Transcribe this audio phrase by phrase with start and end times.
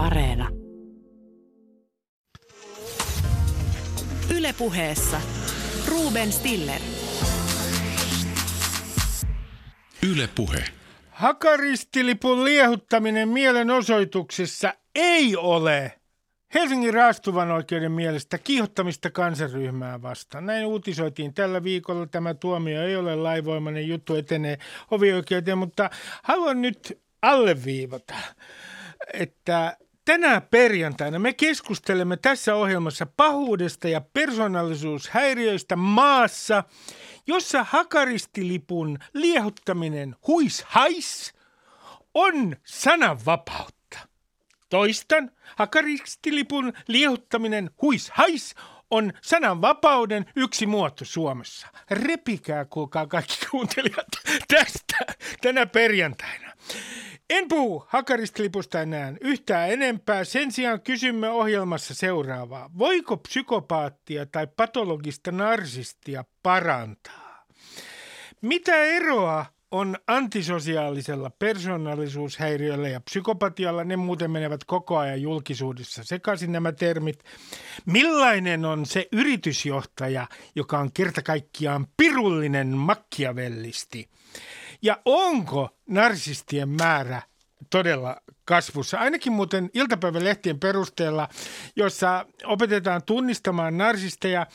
[0.00, 0.48] Areena.
[4.36, 5.20] Ylepuheessa
[5.88, 6.80] Ruben Stiller.
[10.10, 10.64] Ylepuhe.
[11.10, 15.92] Hakaristilipun liehuttaminen mielenosoituksessa ei ole
[16.54, 20.46] Helsingin raastuvan oikeuden mielestä kiihottamista kansanryhmää vastaan.
[20.46, 22.06] Näin uutisoitiin tällä viikolla.
[22.06, 24.58] Tämä tuomio ei ole laivoimainen juttu, etenee
[24.90, 25.90] hovioikeuteen, mutta
[26.22, 28.14] haluan nyt alleviivata,
[29.12, 29.76] että
[30.10, 36.64] tänä perjantaina me keskustelemme tässä ohjelmassa pahuudesta ja persoonallisuushäiriöistä maassa,
[37.26, 41.34] jossa hakaristilipun liehuttaminen huis hais
[42.14, 43.98] on sananvapautta.
[44.70, 48.54] Toistan, hakaristilipun liehuttaminen huis hais
[48.90, 51.66] on sananvapauden yksi muoto Suomessa.
[51.90, 54.08] Repikää, kuulkaa kaikki kuuntelijat,
[54.54, 54.96] tästä
[55.40, 56.52] tänä perjantaina.
[57.30, 60.24] En puhu hakaristilipusta enää yhtään enempää.
[60.24, 62.70] Sen sijaan kysymme ohjelmassa seuraavaa.
[62.78, 67.46] Voiko psykopaattia tai patologista narsistia parantaa?
[68.42, 73.84] Mitä eroa on antisosiaalisella persoonallisuushäiriöllä ja psykopatialla.
[73.84, 77.24] Ne muuten menevät koko ajan julkisuudessa sekaisin nämä termit.
[77.86, 84.08] Millainen on se yritysjohtaja, joka on kerta kaikkiaan pirullinen makkiavellisti?
[84.82, 87.22] Ja onko narsistien määrä
[87.70, 88.98] todella kasvussa.
[88.98, 91.28] Ainakin muuten iltapäivälehtien perusteella,
[91.76, 94.46] jossa opetetaan tunnistamaan narsisteja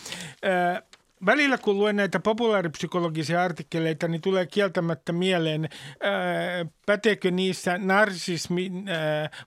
[1.25, 5.69] välillä kun luen näitä populaaripsykologisia artikkeleita, niin tulee kieltämättä mieleen,
[6.85, 8.85] päteekö niissä narsismin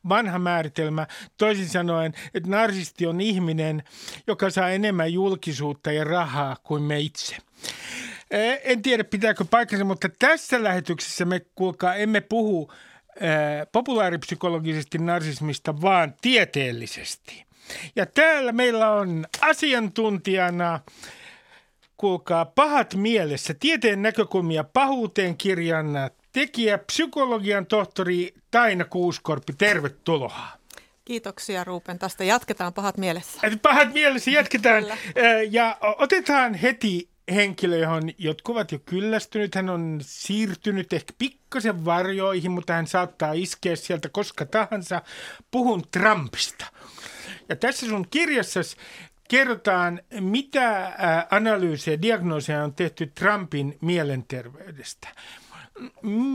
[0.09, 1.07] vanha määritelmä.
[1.37, 3.83] Toisin sanoen, että narsisti on ihminen,
[4.27, 7.37] joka saa enemmän julkisuutta ja rahaa kuin me itse.
[8.35, 12.73] Äh, en tiedä, pitääkö paikkansa, mutta tässä lähetyksessä me kuulkaa emme puhu
[13.73, 17.45] populaaripsykologisesti narsismista, vaan tieteellisesti.
[17.97, 20.81] Ja täällä meillä on asiantuntijana
[21.97, 25.87] kuulkaa, pahat mielessä, tieteen näkökulmia pahuuteen kirjan
[26.33, 30.49] tekijä, psykologian tohtori Taina Kuuskorpi, tervetuloa.
[31.05, 31.99] Kiitoksia Ruupen.
[31.99, 33.41] Tästä jatketaan pahat mielessä.
[33.63, 34.85] Pahat mielessä jatketaan.
[35.51, 39.55] Ja otetaan heti henkilö, johon jotkut ovat jo kyllästynyt.
[39.55, 45.03] Hän on siirtynyt ehkä pikkasen varjoihin, mutta hän saattaa iskeä sieltä koska tahansa.
[45.51, 46.67] Puhun Trumpista.
[47.49, 48.77] Ja tässä sun kirjassasi
[49.29, 50.93] kerrotaan, mitä
[51.31, 55.09] analyysejä, diagnooseja on tehty Trumpin mielenterveydestä.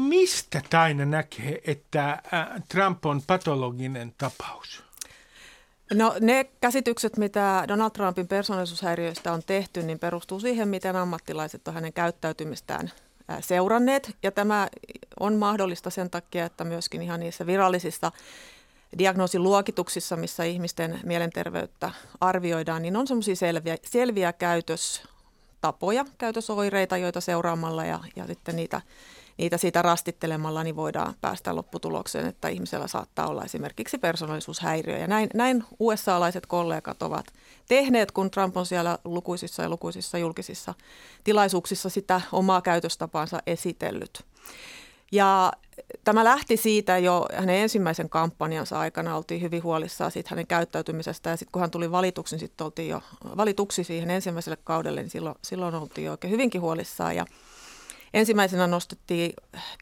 [0.08, 2.22] Mistä Taina näkee, että
[2.70, 4.84] Trump on patologinen tapaus?
[5.94, 11.74] No ne käsitykset, mitä Donald Trumpin persoonallisuushäiriöistä on tehty, niin perustuu siihen, miten ammattilaiset on
[11.74, 12.92] hänen käyttäytymistään
[13.40, 14.16] seuranneet.
[14.24, 14.68] Ja tämä
[15.20, 18.12] on mahdollista sen takia, että myöskin ihan niissä virallisissa
[18.98, 28.00] diagnoosiluokituksissa, missä ihmisten mielenterveyttä arvioidaan, niin on semmoisia selviä, selviä käytöstapoja, käytösoireita, joita seuraamalla ja,
[28.16, 28.82] ja sitten niitä,
[29.38, 34.98] niitä siitä rastittelemalla niin voidaan päästä lopputulokseen, että ihmisellä saattaa olla esimerkiksi persoonallisuushäiriö.
[34.98, 37.26] Ja näin, näin USA-alaiset kollegat ovat
[37.68, 40.74] tehneet, kun Trump on siellä lukuisissa ja lukuisissa julkisissa
[41.24, 44.24] tilaisuuksissa sitä omaa käytöstapaansa esitellyt.
[45.12, 45.52] Ja
[46.04, 51.38] tämä lähti siitä jo hänen ensimmäisen kampanjansa aikana, oltiin hyvin huolissaan siitä hänen käyttäytymisestä ja
[51.38, 53.02] sitten kun hän tuli valituksi, niin sitten oltiin jo
[53.38, 57.26] valituksi siihen ensimmäiselle kaudelle, niin silloin, silloin oltiin jo oikein hyvinkin huolissaan ja
[58.14, 59.34] ensimmäisenä nostettiin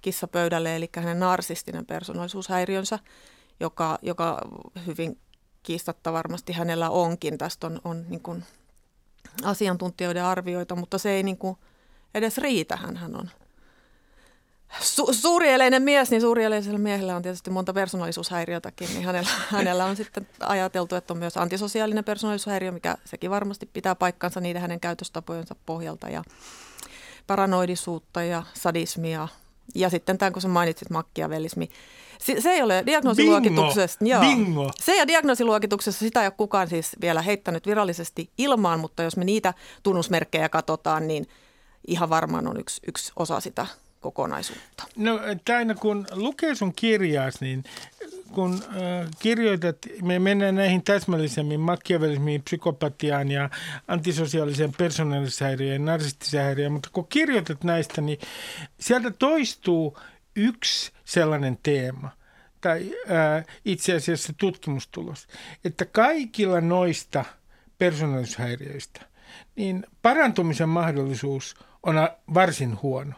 [0.01, 2.99] kissa pöydälle, eli hänen narsistinen persoonallisuushäiriönsä,
[3.59, 4.41] joka, joka
[4.87, 5.17] hyvin
[5.63, 7.37] kiistatta varmasti hänellä onkin.
[7.37, 8.43] Tästä on, on niin kuin
[9.43, 11.57] asiantuntijoiden arvioita, mutta se ei niin kuin
[12.13, 12.77] edes riitä.
[12.77, 13.29] Hän on
[14.79, 20.27] su- suurieleinen mies, niin suurieleisellä miehellä on tietysti monta persoonallisuushäiriötäkin, niin hänellä, hänellä on sitten
[20.39, 26.09] ajateltu, että on myös antisosiaalinen persoonallisuushäiriö, mikä sekin varmasti pitää paikkansa niiden hänen käytöstapojensa pohjalta
[26.09, 26.23] ja
[27.31, 29.27] paranoidisuutta ja sadismia
[29.75, 31.69] ja sitten tämän, kun sä mainitsit makkiavellismi,
[32.19, 33.99] se, se ei ole diagnoosiluokituksessa.
[33.99, 34.13] Bingo.
[34.13, 34.21] Joo.
[34.21, 34.71] Bingo.
[34.75, 39.23] Se ja diagnoosiluokituksessa sitä ei ole kukaan siis vielä heittänyt virallisesti ilmaan, mutta jos me
[39.23, 41.27] niitä tunnusmerkkejä katsotaan, niin
[41.87, 43.67] ihan varmaan on yksi, yksi osa sitä
[44.01, 44.83] kokonaisuutta?
[44.95, 45.19] No
[45.57, 47.63] aina kun lukee sun kirjaas, niin
[48.33, 53.49] kun äh, kirjoitat, me mennään näihin täsmällisemmin makiavelismiin, psykopatiaan ja
[53.87, 58.19] antisosiaaliseen persoonallisuushäiriöön narsistiseen mutta kun kirjoitat näistä, niin
[58.79, 59.97] sieltä toistuu
[60.35, 62.09] yksi sellainen teema
[62.61, 65.27] tai äh, itse asiassa tutkimustulos,
[65.65, 67.25] että kaikilla noista
[67.77, 69.11] persoonallisuushäiriöistä
[69.55, 71.95] niin parantumisen mahdollisuus on
[72.33, 73.13] varsin huono.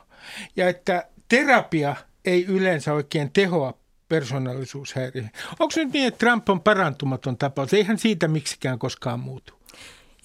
[0.56, 1.96] Ja että terapia
[2.26, 5.24] ei yleensä oikein tehoa persoonallisuushäiriö.
[5.60, 7.74] Onko nyt niin, että Trump on parantumaton tapaus?
[7.74, 9.54] Eihän siitä miksikään koskaan muutu.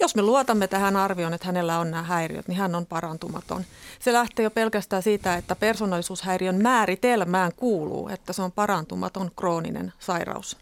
[0.00, 3.64] Jos me luotamme tähän arvioon, että hänellä on nämä häiriöt, niin hän on parantumaton.
[4.00, 10.56] Se lähtee jo pelkästään siitä, että persoonallisuushäiriön määritelmään kuuluu, että se on parantumaton krooninen sairaus.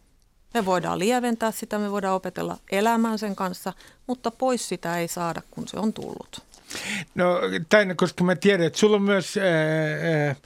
[0.54, 3.72] Me voidaan lieventää sitä, me voidaan opetella elämään sen kanssa,
[4.06, 6.45] mutta pois sitä ei saada, kun se on tullut.
[7.14, 9.46] No Taina, koska mä tiedän, että sulla on myös ää,
[10.26, 10.37] ää,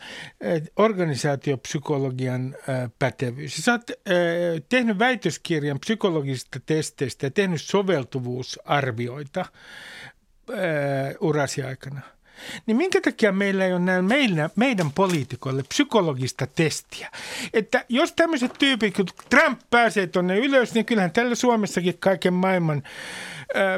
[0.77, 3.56] organisaatiopsykologian ää, pätevyys.
[3.56, 4.15] Sä oot ää,
[4.69, 12.00] tehnyt väitöskirjan psykologisista testeistä ja tehnyt soveltuvuusarvioita ää, urasi aikana.
[12.67, 17.11] Niin minkä takia meillä ei ole näin meillä, meidän poliitikoille psykologista testiä?
[17.53, 22.82] Että jos tämmöiset tyypit, kun Trump pääsee tuonne ylös, niin kyllähän tällä Suomessakin kaiken maailman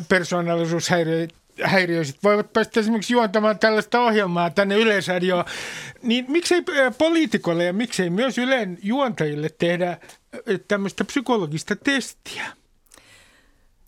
[0.09, 1.35] persoonallisuushäiriöitä
[1.65, 5.45] häiriöiset voivat päästä esimerkiksi juontamaan tällaista ohjelmaa tänne Yleisradioon,
[6.03, 6.63] niin miksei
[6.99, 9.99] poliitikolle ja miksei myös Ylen juontajille tehdä
[10.69, 12.45] tämmöistä psykologista testiä?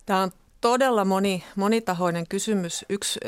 [0.07, 2.85] Tämä on todella moni, monitahoinen kysymys.
[2.89, 3.21] Yksi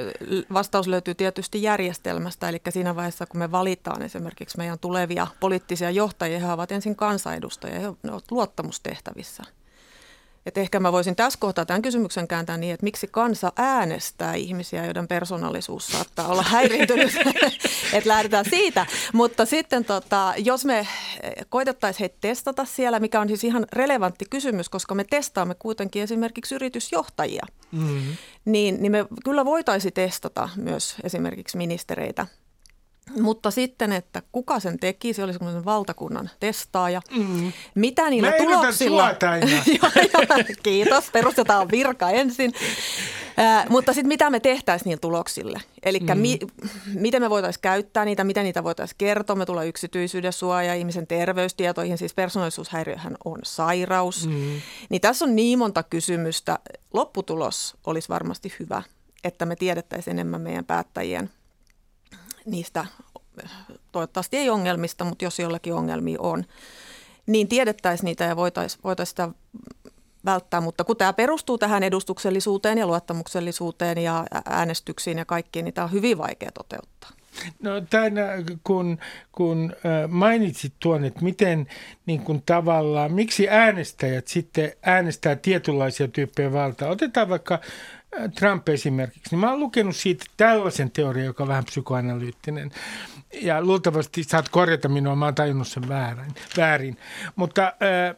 [0.52, 6.40] vastaus löytyy tietysti järjestelmästä, eli siinä vaiheessa, kun me valitaan esimerkiksi meidän tulevia poliittisia johtajia,
[6.40, 9.42] he ovat ensin kansanedustajia, he ovat luottamustehtävissä–
[10.46, 14.84] et ehkä mä voisin tässä kohtaa tämän kysymyksen kääntää niin, että miksi kansa äänestää ihmisiä,
[14.84, 17.14] joiden persoonallisuus saattaa olla häiriintynyt,
[17.92, 18.86] että lähdetään siitä.
[19.12, 20.88] Mutta sitten tota, jos me
[21.48, 26.54] koitettaisiin heitä testata siellä, mikä on siis ihan relevantti kysymys, koska me testaamme kuitenkin esimerkiksi
[26.54, 28.16] yritysjohtajia, mm-hmm.
[28.44, 32.26] niin, niin me kyllä voitaisiin testata myös esimerkiksi ministereitä–
[33.20, 37.00] mutta sitten, että kuka sen teki, se oli semmoinen valtakunnan testaaja.
[37.16, 37.52] Mm.
[37.74, 39.14] Mitä niillä Mä tuloksilla...
[39.20, 39.90] Sua,
[40.62, 42.52] Kiitos, perustetaan virka ensin.
[43.38, 45.60] Äh, mutta sitten mitä me tehtäisiin niillä tuloksille?
[45.82, 46.18] Eli mm.
[46.18, 46.38] mi-
[46.94, 49.36] miten me voitaisiin käyttää niitä, miten niitä voitaisiin kertoa.
[49.36, 54.26] Me tulee yksityisyyden suoja, ihmisen terveystietoihin, siis persoonallisuushäiriöhän on sairaus.
[54.26, 54.60] Mm.
[54.88, 56.58] Niin tässä on niin monta kysymystä.
[56.92, 58.82] Lopputulos olisi varmasti hyvä,
[59.24, 61.30] että me tiedettäisiin enemmän meidän päättäjien
[62.46, 62.86] niistä
[63.92, 66.44] toivottavasti ei ongelmista, mutta jos jollakin ongelmia on,
[67.26, 69.28] niin tiedettäisiin niitä ja voitaisiin voitais sitä
[70.24, 70.60] välttää.
[70.60, 75.92] Mutta kun tämä perustuu tähän edustuksellisuuteen ja luottamuksellisuuteen ja äänestyksiin ja kaikkiin, niin tämä on
[75.92, 77.10] hyvin vaikea toteuttaa.
[77.62, 78.28] No tänä,
[78.64, 78.98] kun,
[79.32, 79.72] kun
[80.08, 81.66] mainitsit tuon, että miten
[82.06, 86.88] niin kuin tavallaan, miksi äänestäjät sitten äänestää tietynlaisia tyyppejä valtaa.
[86.88, 87.60] Otetaan vaikka
[88.38, 92.70] Trump esimerkiksi, niin mä oon lukenut siitä tällaisen teorian, joka on vähän psykoanalyyttinen.
[93.42, 96.34] Ja luultavasti saat korjata minua, mä oon tajunnut sen väärin.
[96.56, 96.96] väärin.
[97.36, 98.16] Mutta äh,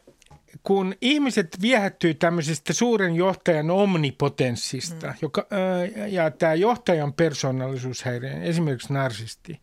[0.62, 5.14] kun ihmiset viehättyy tämmöisestä suuren johtajan omnipotenssista, mm.
[5.22, 9.60] joka, äh, ja tämä johtajan persoonallisuushäiriö, esimerkiksi narsisti,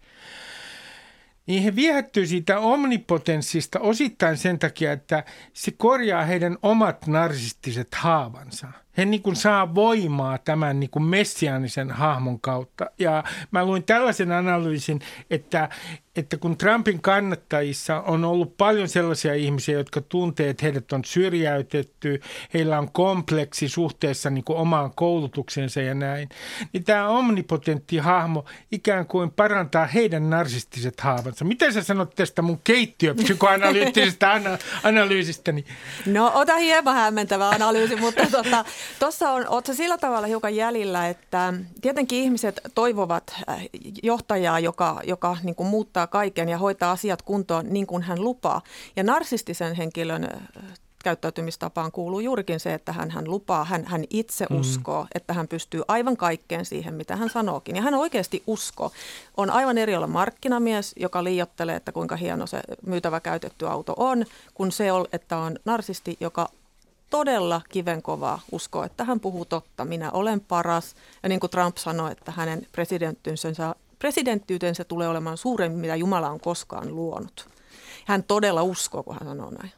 [1.47, 5.23] niin he viehättyy siitä omnipotenssista osittain sen takia, että
[5.53, 11.91] se korjaa heidän omat narsistiset haavansa– he niin kuin saa voimaa tämän niin kuin messiaanisen
[11.91, 12.85] hahmon kautta.
[12.99, 14.99] Ja mä luin tällaisen analyysin,
[15.29, 15.69] että,
[16.15, 22.21] että kun Trumpin kannattajissa on ollut paljon sellaisia ihmisiä, jotka tuntee, että heidät on syrjäytetty,
[22.53, 26.29] heillä on kompleksi suhteessa niin kuin omaan koulutuksensa ja näin,
[26.73, 31.45] niin tämä omnipotentti hahmo ikään kuin parantaa heidän narsistiset haavansa.
[31.45, 35.65] Miten sä sanot tästä mun keittiöpsykoanalyyttisestä ana- analyysistäni?
[36.05, 38.65] No ota hieman hämmentävä analyysi, mutta tota,
[38.99, 43.61] Tuossa on, oletko sillä tavalla hiukan jäljellä, että tietenkin ihmiset toivovat äh,
[44.03, 48.61] johtajaa, joka, joka niin kuin muuttaa kaiken ja hoitaa asiat kuntoon niin kuin hän lupaa.
[48.95, 50.29] Ja narsistisen henkilön
[51.05, 54.59] käyttäytymistapaan kuuluu juurikin se, että hän, hän lupaa, hän, hän itse mm.
[54.59, 57.75] uskoo, että hän pystyy aivan kaikkeen siihen, mitä hän sanookin.
[57.75, 58.91] Ja hän oikeasti uskoo.
[59.37, 64.25] On aivan eri olla markkinamies, joka liiottelee, että kuinka hieno se myytävä käytetty auto on,
[64.53, 66.49] kun se, että on narsisti, joka
[67.09, 69.85] todella kivenkovaa uskoa, että hän puhuu totta.
[69.85, 70.95] Minä olen paras.
[71.23, 76.39] Ja niin kuin Trump sanoi, että hänen presidenttiytensä, presidenttiytensä tulee olemaan suuremmin, mitä Jumala on
[76.39, 77.49] koskaan luonut.
[78.05, 79.71] Hän todella uskoo, kun hän sanoo näin.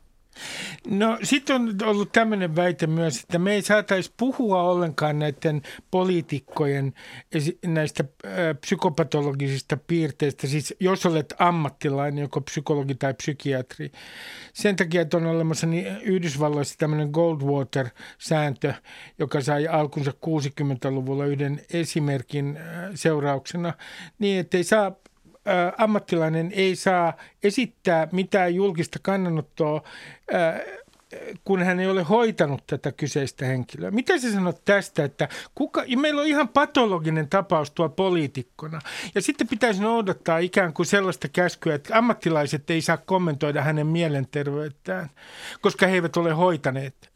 [0.87, 6.93] No sitten on ollut tämmöinen väite myös, että me ei saataisi puhua ollenkaan näiden poliitikkojen
[7.65, 8.03] näistä
[8.61, 10.47] psykopatologisista piirteistä.
[10.47, 13.91] Siis jos olet ammattilainen, joko psykologi tai psykiatri.
[14.53, 18.73] Sen takia, että on olemassa niin Yhdysvalloissa tämmöinen Goldwater-sääntö,
[19.19, 22.59] joka sai alkunsa 60-luvulla yhden esimerkin
[22.95, 23.73] seurauksena,
[24.19, 24.95] niin että ei saa
[25.77, 27.13] ammattilainen ei saa
[27.43, 29.81] esittää mitään julkista kannanottoa
[31.45, 33.91] kun hän ei ole hoitanut tätä kyseistä henkilöä.
[33.91, 38.81] Mitä sä sanot tästä, että kuka, ja meillä on ihan patologinen tapaus tuo poliitikkona.
[39.15, 45.09] Ja sitten pitäisi noudattaa ikään kuin sellaista käskyä, että ammattilaiset ei saa kommentoida hänen mielenterveyttään,
[45.61, 47.11] koska he eivät ole hoitaneet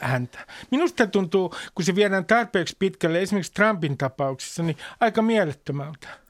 [0.00, 0.38] häntä.
[0.70, 6.25] Minusta tuntuu, kun se viedään tarpeeksi pitkälle, esimerkiksi Trumpin tapauksessa, niin aika mielettömältä.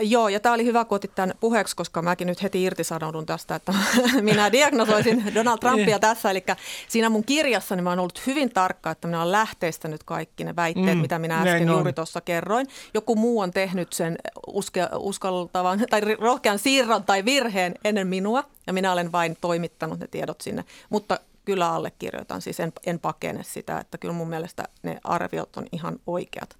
[0.00, 3.54] Joo, ja tämä oli hyvä, kun otit tämän puheeksi, koska mäkin nyt heti irtisanoudun tästä,
[3.54, 3.74] että
[4.20, 6.00] minä diagnosoisin Donald Trumpia niin.
[6.00, 6.30] tässä.
[6.30, 6.44] Eli
[6.88, 10.96] siinä mun kirjassani mä oon ollut hyvin tarkka, että minä olen lähteistänyt kaikki ne väitteet,
[10.96, 12.66] mm, mitä minä äsken juuri tuossa kerroin.
[12.94, 18.72] Joku muu on tehnyt sen uske, uskaltavan tai rohkean siirron tai virheen ennen minua, ja
[18.72, 20.64] minä olen vain toimittanut ne tiedot sinne.
[20.90, 25.66] Mutta kyllä allekirjoitan, siis en, en pakene sitä, että kyllä mun mielestä ne arviot on
[25.72, 26.56] ihan oikeat.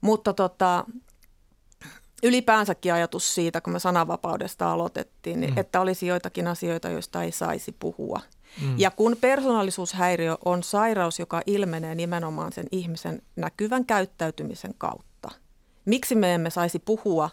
[0.00, 0.84] Mutta tota,
[2.22, 5.58] ylipäänsäkin ajatus siitä, kun me sananvapaudesta aloitettiin, niin mm.
[5.58, 8.20] että olisi joitakin asioita, joista ei saisi puhua.
[8.62, 8.74] Mm.
[8.78, 15.28] Ja kun persoonallisuushäiriö on sairaus, joka ilmenee nimenomaan sen ihmisen näkyvän käyttäytymisen kautta.
[15.84, 17.30] Miksi me emme saisi puhua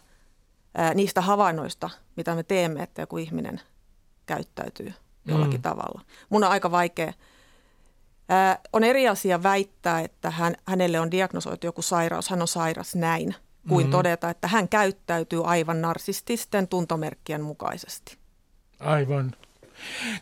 [0.74, 3.60] ää, niistä havainnoista, mitä me teemme, että joku ihminen
[4.26, 4.92] käyttäytyy
[5.24, 5.62] jollakin mm.
[5.62, 6.00] tavalla?
[6.28, 7.12] Mun on aika vaikea.
[8.28, 12.94] Ää, on eri asia väittää, että hän, hänelle on diagnosoitu joku sairaus, hän on sairas
[12.94, 13.34] näin–
[13.68, 13.90] kuin mm.
[13.90, 18.16] todeta, että hän käyttäytyy aivan narsististen tuntomerkkien mukaisesti.
[18.80, 19.32] Aivan.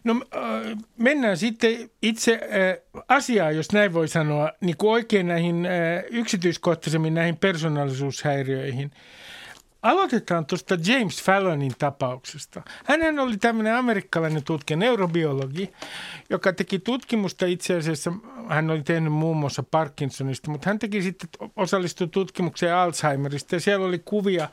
[0.05, 5.67] No äh, mennään sitten itse äh, asiaan, jos näin voi sanoa, niin kuin oikein näihin
[5.67, 8.91] äh, yksityiskohtaisemmin näihin persoonallisuushäiriöihin.
[9.85, 12.63] Aloitetaan tuosta James Fallonin tapauksesta.
[12.85, 15.73] Hän oli tämmöinen amerikkalainen tutkija, neurobiologi,
[16.31, 18.13] joka teki tutkimusta itse asiassa,
[18.49, 23.87] hän oli tehnyt muun muassa Parkinsonista, mutta hän teki sitten, osallistui tutkimukseen Alzheimerista ja siellä
[23.87, 24.49] oli kuvia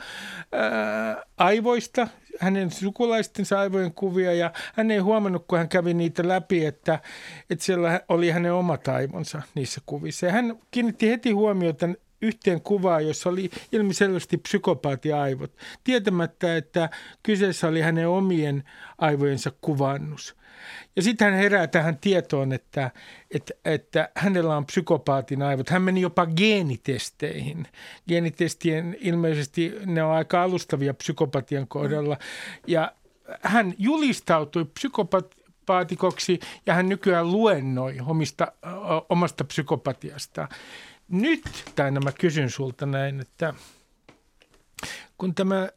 [0.52, 2.08] ää, aivoista,
[2.40, 7.00] hänen sukulaistensa aivojen kuvia ja hän ei huomannut, kun hän kävi niitä läpi, että,
[7.50, 10.26] että siellä oli hänen omat aivonsa niissä kuvissa.
[10.26, 11.88] Ja hän kiinnitti heti huomiota
[12.22, 15.51] yhteen kuvaan, jossa oli ilmiselvästi psykopaatiaivot,
[15.84, 16.90] tietämättä, että
[17.24, 18.63] kyseessä oli hänen omien
[18.98, 20.36] aivojensa kuvannus.
[20.96, 22.92] Ja sitten hän herää tähän tietoon, että,
[23.32, 25.70] että, että hänellä on psykopaatin aivot.
[25.70, 27.68] Hän meni jopa geenitesteihin.
[28.08, 32.18] Geenitestien ilmeisesti ne on aika alustavia psykopatian kohdalla.
[32.68, 32.92] Ja
[33.42, 38.51] hän julistautui psykopaatikoksi ja hän nykyään luennoi omista,
[39.10, 40.48] omasta psykopatiasta.
[41.12, 43.53] Nyt, tai mä kysyn sulta näin, että
[45.18, 45.70] kun tämä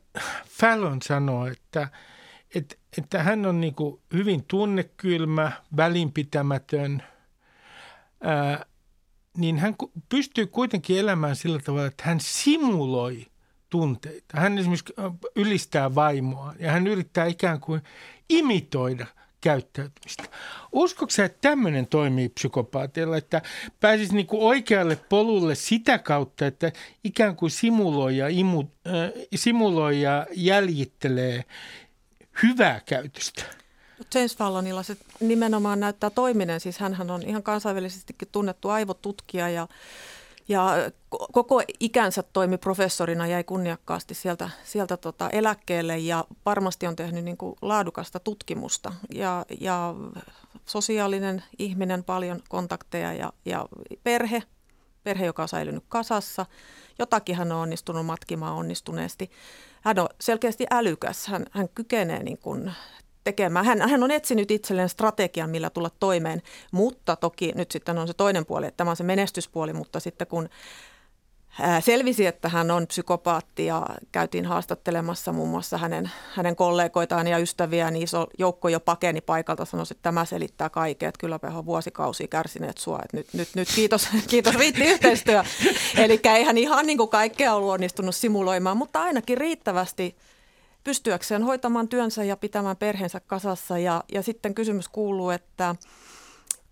[0.49, 1.89] Fallon sanoo, että,
[2.55, 3.75] että, että hän on niin
[4.13, 7.03] hyvin tunnekylmä, välinpitämätön,
[8.21, 8.67] ää,
[9.37, 9.75] niin hän
[10.09, 13.27] pystyy kuitenkin elämään sillä tavalla, että hän simuloi
[13.71, 14.41] tunteita.
[14.41, 14.95] Hän esimerkiksi
[15.37, 17.83] ylistää vaimoa ja hän yrittää ikään kuin
[18.29, 19.07] imitoida–
[19.45, 20.25] käyttäytymistä.
[20.73, 23.43] Uskotko että tämmöinen toimii psykopaatilla, että
[23.81, 26.73] pääsisi niin kuin oikealle polulle sitä kautta, että
[27.05, 31.45] ikään kuin simuloi ja, imu, äh, simuloi ja jäljittelee
[32.43, 33.43] hyvää käytöstä?
[34.15, 36.61] James Fallonilla se nimenomaan näyttää toiminen.
[36.61, 39.69] Siis hän on ihan kansainvälisestikin tunnettu aivotutkija ja
[40.49, 40.91] ja
[41.33, 47.37] koko ikänsä toimi professorina, jäi kunniakkaasti sieltä, sieltä tota eläkkeelle ja varmasti on tehnyt niin
[47.37, 48.93] kuin laadukasta tutkimusta.
[49.15, 49.95] Ja, ja
[50.67, 53.69] sosiaalinen ihminen, paljon kontakteja ja, ja
[54.03, 54.43] perhe,
[55.05, 56.47] perhe, joka on säilynyt kasassa.
[56.99, 59.31] Jotakin hän on onnistunut matkimaan onnistuneesti.
[59.81, 61.27] Hän on selkeästi älykäs.
[61.27, 62.73] Hän, hän kykenee niin kuin
[63.25, 63.65] tekemään.
[63.65, 68.15] Hän, hän on etsinyt itselleen strategian, millä tulla toimeen, mutta toki nyt sitten on se
[68.15, 70.49] toinen puoli, että tämä on se menestyspuoli, mutta sitten kun
[71.81, 77.93] selvisi, että hän on psykopaatti ja käytiin haastattelemassa muun muassa hänen, hänen kollegoitaan ja ystäviään,
[77.93, 82.29] niin iso joukko jo pakeni paikalta, sanoi, että tämä selittää kaiken, että kyllä on vuosikausia
[82.29, 85.45] kärsineet sua, että nyt, nyt, nyt kiitos, kiitos riitti yhteistyö.
[85.97, 90.17] Eli eihän ihan niin kuin kaikkea ollut onnistunut simuloimaan, mutta ainakin riittävästi–
[90.85, 93.79] pystyäkseen hoitamaan työnsä ja pitämään perheensä kasassa.
[93.79, 95.75] Ja, ja sitten kysymys kuuluu, että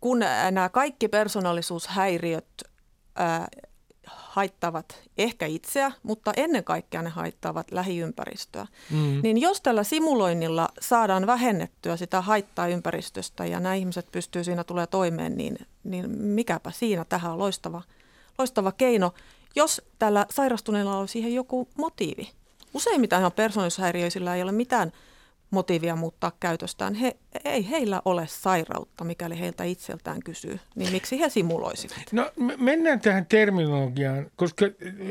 [0.01, 0.19] kun
[0.51, 2.63] nämä kaikki persoonallisuushäiriöt
[3.17, 3.49] ää,
[4.07, 8.67] haittavat ehkä itseä, mutta ennen kaikkea ne haittavat lähiympäristöä.
[8.91, 9.21] Mm.
[9.23, 14.87] Niin jos tällä simuloinnilla saadaan vähennettyä sitä haittaa ympäristöstä ja nämä ihmiset pystyy siinä tulee
[14.87, 17.83] toimeen, niin, niin mikäpä siinä tähän on loistava,
[18.39, 19.15] loistava keino,
[19.57, 22.31] jos tällä sairastuneella on siihen joku motiivi.
[22.75, 24.93] Useimmiten ihan persoonallisuushäiriöisillä ei ole mitään
[25.51, 26.95] motiivia muuttaa käytöstään.
[26.95, 32.13] He ei heillä ole sairautta, mikäli heiltä itseltään kysyy, niin miksi he simuloisivat?
[32.13, 34.67] No mennään tähän terminologiaan, koska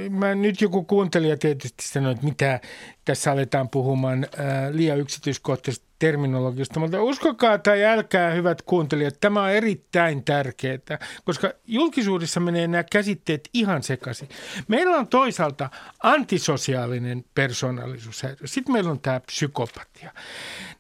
[0.10, 2.60] mä nyt joku kuuntelija tietysti sanoi, että mitä
[3.06, 9.50] tässä aletaan puhumaan ää, liian yksityiskohtaisesti terminologiasta, mutta uskokaa tai älkää, hyvät kuuntelijat, tämä on
[9.50, 14.30] erittäin tärkeää, koska julkisuudessa menee nämä käsitteet ihan sekaisin.
[14.68, 15.70] Meillä on toisaalta
[16.04, 20.12] antisosiaalinen persoonallisuushäiriö, sitten meillä on tämä psykopatia.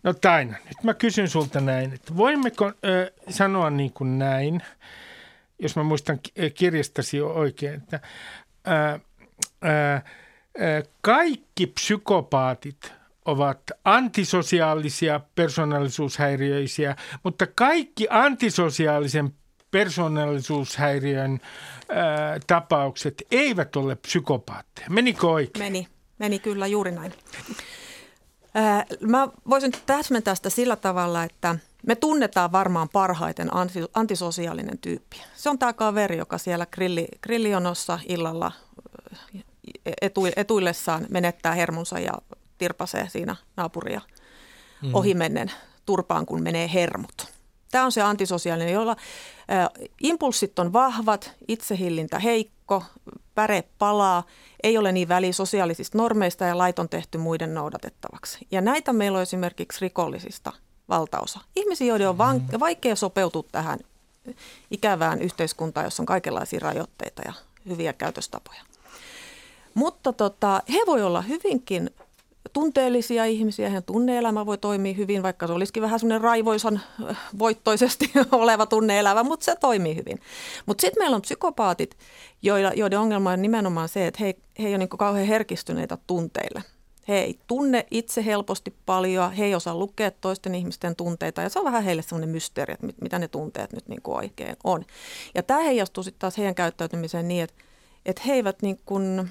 [0.03, 2.73] No Taina, nyt mä kysyn sulta näin, että voimmeko äh,
[3.29, 4.61] sanoa niin kuin näin,
[5.59, 6.19] jos mä muistan
[6.55, 7.99] kirjastasi oikein, että
[8.67, 19.33] äh, äh, kaikki psykopaatit ovat antisosiaalisia persoonallisuushäiriöisiä, mutta kaikki antisosiaalisen
[19.71, 21.39] persoonallisuushäiriön
[21.89, 24.89] ää, tapaukset eivät ole psykopaatteja.
[24.89, 25.65] Menikö oikein?
[25.65, 25.87] Meni,
[26.19, 27.13] meni kyllä juuri näin.
[28.53, 31.55] Ää, mä voisin täsmentää sitä sillä tavalla, että
[31.87, 35.21] me tunnetaan varmaan parhaiten anti, antisosiaalinen tyyppi.
[35.35, 38.51] Se on tämä kaveri, joka siellä grilli, grillionossa illalla
[40.01, 42.13] etu, etuillessaan menettää hermonsa ja
[42.61, 44.01] tirpasee siinä naapuria
[44.81, 44.95] mm.
[44.95, 45.51] ohimennen
[45.85, 47.27] turpaan, kun menee hermot.
[47.71, 49.69] Tämä on se antisosiaalinen, jolla ä,
[50.01, 52.83] impulssit on vahvat, itsehillintä heikko,
[53.35, 54.23] päre palaa,
[54.63, 58.47] ei ole niin väliä sosiaalisista normeista ja lait on tehty muiden noudatettavaksi.
[58.51, 60.53] Ja näitä meillä on esimerkiksi rikollisista
[60.89, 61.39] valtaosa.
[61.55, 62.59] Ihmisiä, joiden on van- mm.
[62.59, 63.79] vaikea sopeutua tähän
[64.71, 67.33] ikävään yhteiskuntaan, jossa on kaikenlaisia rajoitteita ja
[67.67, 68.61] hyviä käytöstapoja.
[69.73, 71.89] Mutta tota, he voi olla hyvinkin
[72.53, 78.11] tunteellisia ihmisiä, heidän tunneelämä voi toimia hyvin, vaikka se olisikin vähän semmoinen raivoisan äh, voittoisesti
[78.31, 80.19] oleva tunneelämä, mutta se toimii hyvin.
[80.65, 81.97] Mutta sitten meillä on psykopaatit,
[82.75, 86.63] joiden, ongelma on nimenomaan se, että he, he ei ole niin kauhean herkistyneitä tunteille.
[87.07, 91.59] He ei tunne itse helposti paljon, he ei osaa lukea toisten ihmisten tunteita ja se
[91.59, 94.85] on vähän heille semmoinen mysteeri, että mitä ne tunteet nyt niin kuin oikein on.
[95.35, 97.55] Ja tämä heijastuu sitten taas heidän käyttäytymiseen niin, että,
[98.05, 99.29] että he eivät niin kuin,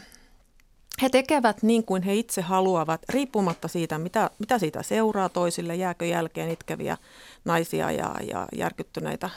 [1.02, 6.04] he tekevät niin kuin he itse haluavat, riippumatta siitä, mitä, mitä siitä seuraa toisille, jääkö
[6.04, 6.97] jälkeen itkeviä
[7.45, 9.30] naisia ja, ja järkyttyneitä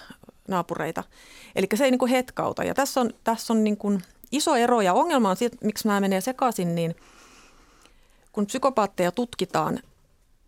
[0.48, 1.04] naapureita.
[1.56, 2.64] Eli se ei niin kuin hetkauta.
[2.64, 4.02] Ja tässä on, tässä on niin kuin
[4.32, 6.96] iso ero ja ongelma on siitä, miksi nämä menee sekaisin, niin
[8.32, 9.80] kun psykopaatteja tutkitaan,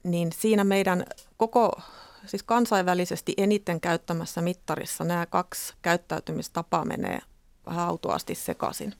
[0.03, 1.05] niin siinä meidän
[1.37, 1.81] koko
[2.25, 7.19] siis kansainvälisesti eniten käyttämässä mittarissa nämä kaksi käyttäytymistapaa menee
[7.65, 8.93] vähän autuasti sekaisin.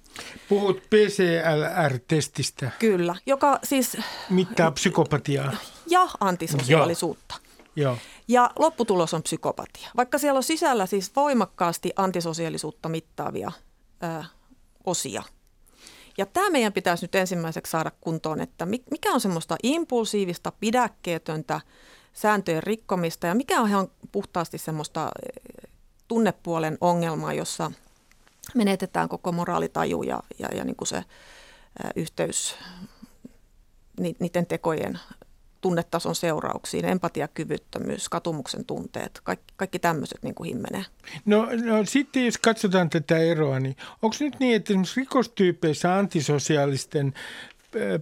[0.50, 2.72] Puhut PCLR-testistä.
[2.80, 3.98] Kyllä, joka siis...
[4.30, 5.54] Mittaa psykopatiaa.
[5.88, 7.36] Ja antisosiaalisuutta.
[7.76, 7.98] Joo.
[8.28, 9.90] Ja lopputulos on psykopatia.
[9.98, 13.52] Vaikka siellä on sisällä siis voimakkaasti antisosiaalisuutta mittaavia
[14.04, 14.24] ö,
[14.86, 15.24] osia.
[16.18, 21.62] Ja tämä meidän pitäisi nyt ensimmäiseksi saada kuntoon, että mikä on semmoista impulsiivista, pidäkkeetöntä
[22.14, 25.12] sääntöjen rikkomista ja mikä on ihan puhtaasti semmoista
[26.08, 27.72] tunnepuolen ongelmaa, jossa–
[28.56, 31.04] menetetään koko moraalitaju ja, ja, ja niin kuin se
[31.96, 32.56] yhteys
[34.20, 35.00] niiden tekojen
[35.62, 40.86] tunnetason seurauksiin, empatiakyvyttömyys, katumuksen tunteet, kaikki, kaikki tämmöiset niin kuin himmenee.
[41.26, 47.14] No, no sitten jos katsotaan tätä eroa, niin onko nyt niin, että esimerkiksi rikostyypeissä antisosiaalisten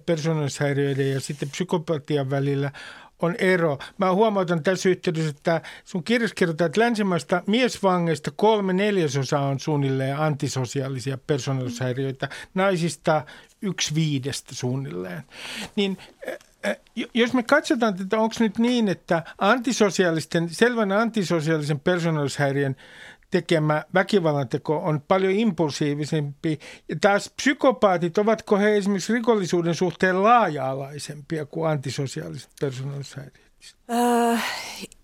[0.06, 2.71] persoonallisuushäiriöiden ja sitten psykopatian välillä
[3.19, 3.78] on ero.
[3.97, 10.17] Mä huomautan tässä yhteydessä, että sun kirjassa kerrotaan, että länsimaista miesvangeista kolme neljäsosaa on suunnilleen
[10.17, 13.26] antisosiaalisia persoonallisuushäiriöitä, naisista
[13.62, 15.23] yksi viidestä suunnilleen.
[15.76, 15.97] Niin
[17.13, 22.76] jos me katsotaan että onko nyt niin, että antisosiaalisten, selvän antisosiaalisen persoonallisuushäiriön
[23.34, 26.60] tekemä väkivallanteko on paljon impulsiivisempi.
[26.89, 33.43] Ja taas psykopaatit, ovatko he esimerkiksi rikollisuuden suhteen laaja-alaisempia kuin antisosiaaliset persoonallisuushäiriöt?
[33.91, 34.43] Äh,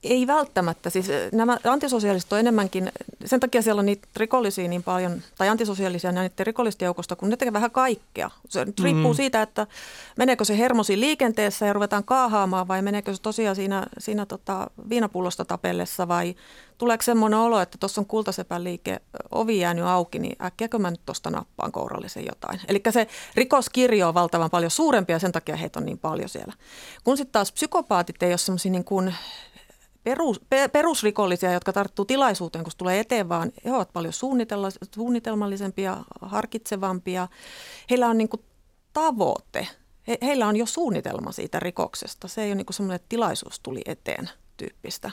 [0.04, 0.90] ei välttämättä.
[0.90, 2.92] Siis nämä antisosiaaliset on enemmänkin,
[3.26, 7.38] sen takia siellä on niitä rikollisia niin paljon, tai antisosiaalisia näiden rikollisten joukosta, kun ne
[7.38, 8.30] tekee vähän kaikkea.
[8.50, 9.18] Se nyt riippuu mm.
[9.18, 9.68] siitä, että
[10.18, 15.46] meneekö se hermosi liikenteessä ja ruvetaan kaahaamaan, vai meneekö se tosiaan siinä, siinä tota viinapullosta
[15.46, 16.36] tapellessa, vai
[16.80, 21.06] tuleeko semmoinen olo, että tuossa on kultasepän liike, ovi jäänyt auki, niin äkkiäkö mä nyt
[21.06, 22.60] tuosta nappaan kourallisen jotain.
[22.68, 26.54] Eli se rikoskirjo on valtavan paljon suurempi ja sen takia heitä on niin paljon siellä.
[27.04, 29.16] Kun sitten taas psykopaatit ei ole semmoisia niin kuin
[30.04, 34.14] perus, perusrikollisia, jotka tarttuu tilaisuuteen, kun tulee eteen, vaan he ovat paljon
[34.94, 37.28] suunnitelmallisempia, harkitsevampia.
[37.90, 38.44] Heillä on niin kuin
[38.94, 39.68] tavoite.
[40.08, 42.28] He, heillä on jo suunnitelma siitä rikoksesta.
[42.28, 45.12] Se ei ole niin semmoinen, että tilaisuus tuli eteen tyyppistä.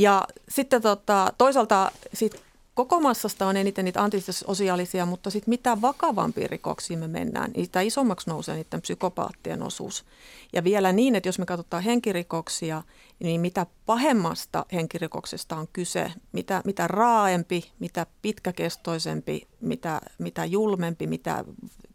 [0.00, 2.42] Ja sitten tota, toisaalta sit
[2.74, 7.80] koko massasta on eniten niitä antisosiaalisia, mutta sitten mitä vakavampiin rikoksiin me mennään, niin sitä
[7.80, 10.04] isommaksi nousee niiden psykopaattien osuus.
[10.52, 12.82] Ja vielä niin, että jos me katsotaan henkirikoksia,
[13.18, 21.44] niin mitä pahemmasta henkirikoksesta on kyse, mitä, mitä raaempi, mitä pitkäkestoisempi, mitä, mitä julmempi, mitä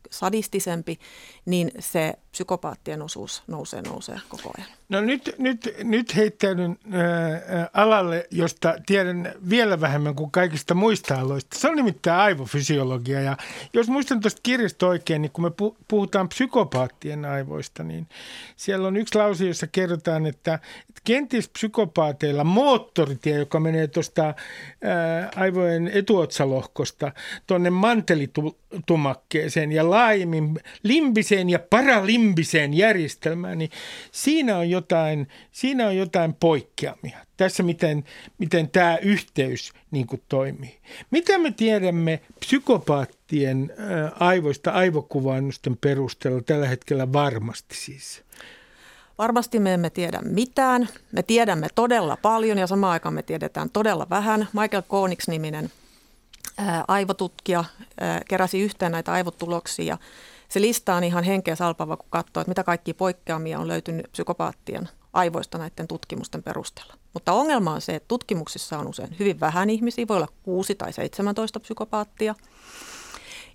[0.10, 1.00] sadistisempi,
[1.46, 4.70] niin se psykopaattien osuus nousee, nousee koko ajan.
[4.90, 11.60] No nyt, nyt, nyt heittäydyn äh, alalle, josta tiedän vielä vähemmän kuin kaikista muista aloista.
[11.60, 13.38] Se on nimittäin aivofysiologia ja
[13.74, 15.52] jos muistan tuosta kirjasta oikein, niin kun me
[15.88, 18.08] puhutaan psykopaattien aivoista, niin
[18.56, 20.54] siellä on yksi lause, jossa kerrotaan, että,
[20.90, 24.34] että kenties psykopaateilla moottoritie, joka menee tuosta
[25.36, 27.12] aivojen etuotsalohkosta
[27.48, 33.72] tuonne mantelitumakkeeseen ja laajemmin limbiseen ja paralimbiseen järjestelmään, niin
[34.12, 37.18] siinä on jotain, siinä on jotain poikkeamia.
[37.38, 38.04] Tässä miten,
[38.38, 40.80] miten tämä yhteys niin kuin toimii.
[41.12, 43.74] Mitä me tiedämme psykopaattien
[44.20, 48.24] aivoista aivokuvannusten perusteella tällä hetkellä varmasti siis?
[49.18, 50.90] Varmasti me emme tiedä mitään.
[51.12, 54.48] Me tiedämme todella paljon ja samaan aikaan me tiedetään todella vähän.
[54.54, 55.72] Michael Kooniks-niminen
[56.88, 57.64] aivotutkija
[58.28, 59.98] keräsi yhteen näitä aivotuloksia.
[60.50, 64.90] Se lista on ihan henkeä salpava, kun katsoo, että mitä kaikki poikkeamia on löytynyt psykopaattien
[65.14, 66.94] aivoista näiden tutkimusten perusteella.
[67.14, 70.94] Mutta ongelma on se, että tutkimuksissa on usein hyvin vähän ihmisiä, voi olla 6 tai
[70.94, 72.36] 17 psykopaattia.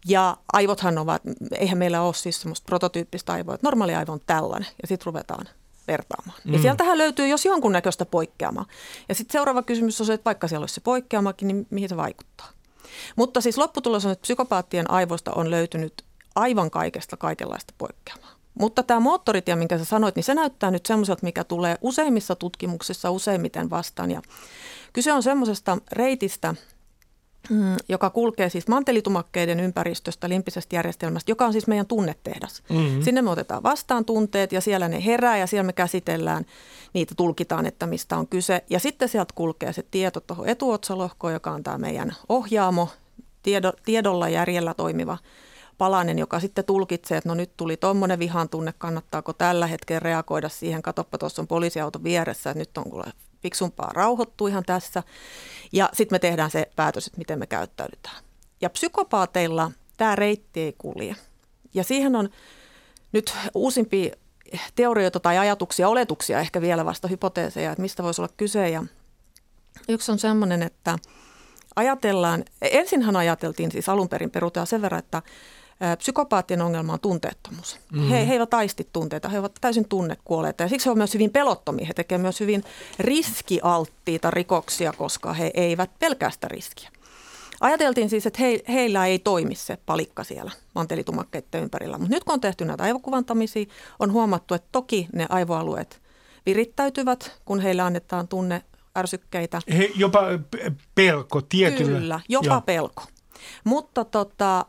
[0.07, 1.23] Ja aivothan ovat,
[1.53, 5.49] eihän meillä ole siis semmoista prototyyppistä aivoa, että normaali aivo on tällainen ja sitten ruvetaan
[5.89, 6.39] vertaamaan.
[6.45, 6.53] Mm.
[6.53, 8.67] Ja sieltähän löytyy jos jonkunnäköistä poikkeamaa.
[9.09, 11.97] Ja sitten seuraava kysymys on se, että vaikka siellä olisi se poikkeamakin, niin mihin se
[11.97, 12.49] vaikuttaa.
[13.17, 18.41] Mutta siis lopputulos on, että psykopaattien aivoista on löytynyt aivan kaikesta kaikenlaista poikkeamaa.
[18.55, 23.11] Mutta tämä moottoritie, minkä sä sanoit, niin se näyttää nyt semmoiselta, mikä tulee useimmissa tutkimuksissa
[23.11, 24.11] useimmiten vastaan.
[24.11, 24.23] Ja
[24.93, 26.55] kyse on semmoisesta reitistä,
[27.51, 32.63] mm, joka kulkee siis mantelitumakkeiden ympäristöstä, limpisestä järjestelmästä, joka on siis meidän tunnetehdas.
[32.69, 33.03] Mm-hmm.
[33.03, 36.47] Sinne me otetaan vastaan tunteet ja siellä ne herää ja siellä me käsitellään,
[36.93, 38.65] niitä tulkitaan, että mistä on kyse.
[38.71, 42.89] Ja sitten sieltä kulkee se tieto tuohon etuotsalohkoon, joka on tämä meidän ohjaamo,
[43.43, 45.19] tiedo, tiedolla järjellä toimiva
[45.81, 50.49] palanen, joka sitten tulkitsee, että no nyt tuli tuommoinen vihan tunne, kannattaako tällä hetkellä reagoida
[50.49, 53.13] siihen, katoppa tuossa on poliisiauto vieressä, että nyt on kuule
[53.43, 55.03] fiksumpaa rauhoittua ihan tässä.
[55.73, 58.17] Ja sitten me tehdään se päätös, että miten me käyttäydytään.
[58.61, 61.17] Ja psykopaateilla tämä reitti ei kulje.
[61.75, 62.29] Ja siihen on
[63.13, 64.15] nyt uusimpia
[64.75, 68.69] teorioita tai ajatuksia, oletuksia, ehkä vielä vasta hypoteeseja, että mistä voisi olla kyse.
[68.69, 68.85] Ja
[69.89, 70.99] yksi on semmoinen, että
[71.77, 75.23] ajatellaan, ensinhän ajateltiin siis alun perin perutaan sen verran, että
[75.99, 77.81] psykopaattien ongelma on tunteettomuus.
[77.93, 78.09] Mm.
[78.09, 81.31] He, he eivät aisti tunteita, he ovat täysin tunnekuolleita ja siksi he ovat myös hyvin
[81.31, 81.87] pelottomia.
[81.87, 82.65] He tekevät myös hyvin
[82.99, 86.91] riskialttiita rikoksia, koska he eivät pelkää sitä riskiä.
[87.61, 92.35] Ajateltiin siis, että he, heillä ei toimi se palikka siellä mantelitumakkeiden ympärillä, mutta nyt kun
[92.35, 93.67] on tehty näitä aivokuvantamisia,
[93.99, 96.03] on huomattu, että toki ne aivoalueet
[96.47, 98.63] virittäytyvät, kun heillä annetaan tunne
[98.97, 99.61] ärsykkeitä.
[99.79, 100.23] He, jopa
[100.95, 101.99] pelko tietyllä.
[101.99, 102.61] Kyllä, jopa Joo.
[102.61, 103.03] pelko.
[103.65, 104.67] Mutta tota,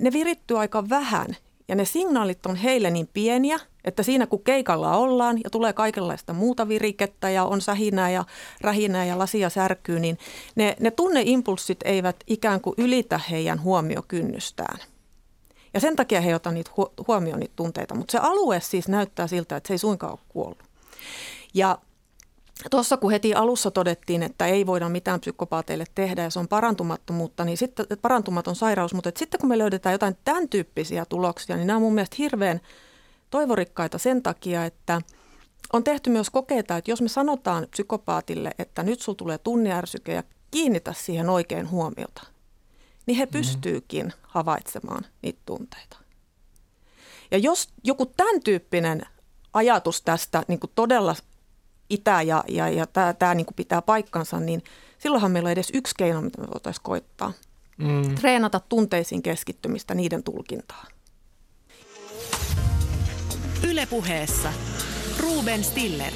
[0.00, 1.36] ne virittyy aika vähän
[1.68, 6.32] ja ne signaalit on heille niin pieniä, että siinä kun keikalla ollaan ja tulee kaikenlaista
[6.32, 8.24] muuta virikettä ja on sähinää ja
[8.60, 10.18] rähinää ja lasia särkyy, niin
[10.54, 14.78] ne, ne tunneimpulssit eivät ikään kuin ylitä heidän huomiokynnystään.
[15.74, 16.70] Ja sen takia he ota niitä
[17.08, 20.64] huomioon niitä tunteita, mutta se alue siis näyttää siltä, että se ei suinkaan ole kuollut.
[21.54, 21.78] Ja
[22.70, 27.44] Tuossa kun heti alussa todettiin, että ei voida mitään psykopaateille tehdä ja se on parantumattomuutta,
[27.44, 31.76] niin sitten parantumaton sairaus, mutta sitten kun me löydetään jotain tämän tyyppisiä tuloksia, niin nämä
[31.76, 32.60] on mun mielestä hirveän
[33.30, 35.00] toivorikkaita sen takia, että
[35.72, 40.22] on tehty myös kokeita, että jos me sanotaan psykopaatille, että nyt sulla tulee tunniärsyke ja
[40.50, 42.26] kiinnitä siihen oikein huomiota,
[43.06, 43.38] niin he mm-hmm.
[43.38, 45.96] pystyykin havaitsemaan niitä tunteita.
[47.30, 49.02] Ja jos joku tämän tyyppinen
[49.52, 51.16] ajatus tästä niin kuin todella
[51.90, 54.62] itä ja, ja, ja tämä, tämä niin pitää paikkansa, niin
[54.98, 57.32] silloinhan meillä on edes yksi keino, mitä me voitaisiin koittaa.
[57.78, 58.14] Mm.
[58.14, 60.84] Treenata tunteisiin keskittymistä, niiden tulkintaa.
[63.68, 64.52] Ylepuheessa
[65.18, 66.12] Ruben Stiller.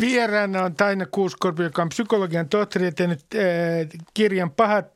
[0.00, 4.86] Vieraana on Taina Kuuskorpi, joka on psykologian tohtori ja tehnyt äh, kirjan Pahat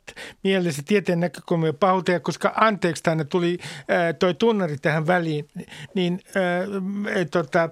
[0.45, 2.21] mielessä tieteen näkökulmia pahuuteen.
[2.21, 5.49] Koska anteeksi Taina tuli äh, toi tunnari tähän väliin,
[5.95, 7.71] niin äh, tota,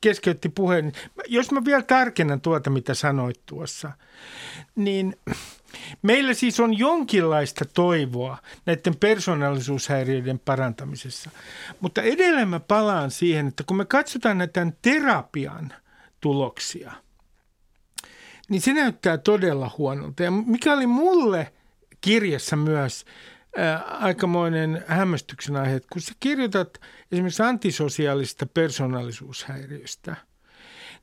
[0.00, 0.92] keskeytti puheen.
[1.28, 3.90] Jos mä vielä tarkennan tuota, mitä sanoit tuossa,
[4.76, 5.16] niin
[6.02, 11.30] Meillä siis on jonkinlaista toivoa näiden persoonallisuushäiriöiden parantamisessa.
[11.80, 15.72] Mutta edelleen mä palaan siihen, että kun me katsotaan näitä terapian–
[16.20, 16.92] tuloksia,
[18.48, 20.22] niin se näyttää todella huonolta.
[20.22, 21.52] Ja mikä oli mulle
[22.00, 23.04] kirjassa myös
[23.56, 26.80] ää, aikamoinen hämmästyksen aihe, että kun sä kirjoitat
[27.12, 30.16] esimerkiksi antisosiaalista persoonallisuushäiriöstä,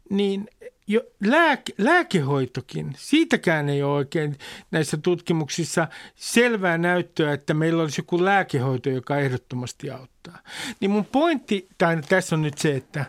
[0.10, 0.50] niin
[0.88, 4.38] jo lääke, lääkehoitokin, siitäkään ei ole oikein
[4.72, 10.40] näissä tutkimuksissa selvää näyttöä, että meillä olisi joku lääkehoito, joka ehdottomasti auttaa.
[10.80, 13.06] Niin mun pointti tai tässä on nyt se, että,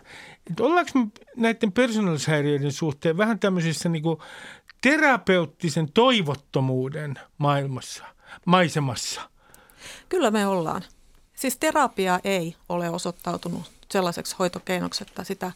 [0.49, 4.19] että ollaanko me näiden persoonallisuushäiriöiden suhteen vähän tämmöisessä niin kuin
[4.81, 8.03] terapeuttisen toivottomuuden maailmassa,
[8.45, 9.21] maisemassa?
[10.09, 10.83] Kyllä me ollaan.
[11.35, 15.51] Siis terapia ei ole osoittautunut sellaiseksi hoitokeinoksi, että sitä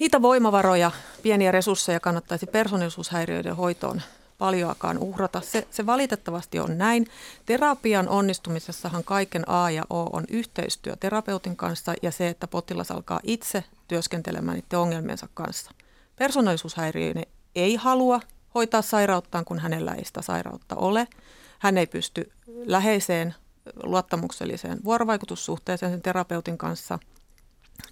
[0.00, 0.90] Niitä voimavaroja,
[1.22, 4.02] pieniä resursseja kannattaisi persoonallisuushäiriöiden hoitoon
[4.38, 5.40] paljoakaan uhrata.
[5.40, 7.06] Se, se valitettavasti on näin.
[7.46, 13.20] Terapian onnistumisessahan kaiken A ja O on yhteistyö terapeutin kanssa ja se, että potilas alkaa
[13.22, 15.70] itse työskentelemään niiden ongelmiensa kanssa.
[16.16, 18.20] Persoonallisuushäiriöinen ei halua
[18.54, 21.08] hoitaa sairauttaan, kun hänellä ei sitä sairautta ole.
[21.58, 22.32] Hän ei pysty
[22.66, 23.34] läheiseen
[23.82, 26.98] luottamukselliseen vuorovaikutussuhteeseen sen terapeutin kanssa–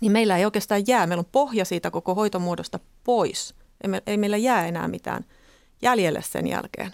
[0.01, 3.55] niin meillä ei oikeastaan jää, meillä on pohja siitä koko hoitomuodosta pois.
[3.81, 5.25] Ei, me, ei meillä jää enää mitään
[5.83, 6.93] jäljelle sen jälkeen.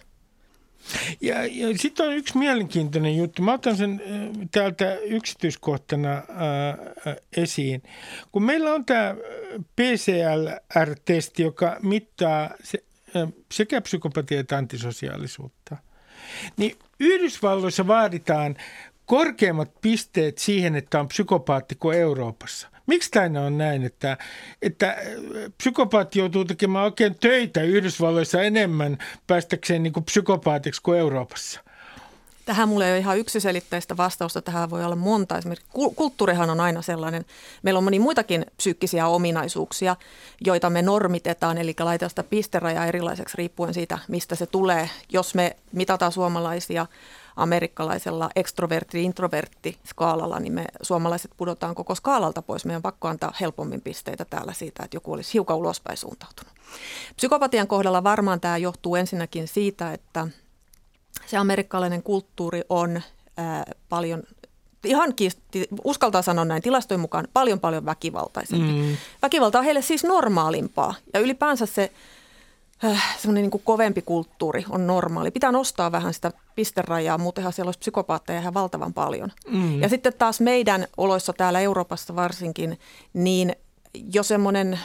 [1.20, 3.42] Ja, ja sitten on yksi mielenkiintoinen juttu.
[3.42, 7.82] Mä otan sen äh, täältä yksityiskohtana ää, äh, esiin.
[8.32, 9.14] Kun meillä on tämä
[9.76, 12.84] PCLR-testi, joka mittaa se,
[13.16, 15.76] äh, sekä psykopatia että antisosiaalisuutta,
[16.56, 18.56] niin Yhdysvalloissa vaaditaan
[19.08, 22.68] korkeimmat pisteet siihen, että on psykopaatti kuin Euroopassa.
[22.86, 24.16] Miksi tämä on näin, että,
[24.62, 24.96] että äh,
[25.58, 31.60] psykopaatti joutuu tekemään oikein töitä Yhdysvalloissa enemmän päästäkseen niin kuin psykopaatiksi kuin Euroopassa?
[32.48, 34.42] Tähän mulle ei ole ihan yksiselitteistä vastausta.
[34.42, 35.38] Tähän voi olla monta.
[35.38, 37.24] Esimerkiksi kulttuurihan on aina sellainen.
[37.62, 39.96] Meillä on moni muitakin psyykkisiä ominaisuuksia,
[40.40, 44.90] joita me normitetaan, eli laitetaan sitä pisterajaa erilaiseksi riippuen siitä, mistä se tulee.
[45.12, 46.86] Jos me mitataan suomalaisia
[47.36, 52.64] amerikkalaisella ekstrovertti-introvertti skaalalla, niin me suomalaiset pudotaan koko skaalalta pois.
[52.64, 56.52] Meidän on pakko antaa helpommin pisteitä täällä siitä, että joku olisi hiukan ulospäin suuntautunut.
[57.16, 60.28] Psykopatian kohdalla varmaan tämä johtuu ensinnäkin siitä, että
[61.28, 63.02] se amerikkalainen kulttuuri on
[63.36, 64.22] ää, paljon
[64.84, 68.72] ihan kiisti, uskaltaa sanoa näin tilastojen mukaan paljon paljon väkivaltaisempi.
[68.72, 68.96] Mm.
[69.22, 71.92] Väkivalta on heille siis normaalimpaa ja ylipäänsä se
[72.84, 75.30] äh, semmoinen niin kovempi kulttuuri on normaali.
[75.30, 79.32] Pitää nostaa vähän sitä pisterajaa, muutenhan siellä olisi psykopaatteja ihan valtavan paljon.
[79.48, 79.82] Mm.
[79.82, 82.78] Ja sitten taas meidän oloissa täällä Euroopassa varsinkin,
[83.12, 83.56] niin
[84.12, 84.80] jo semmoinen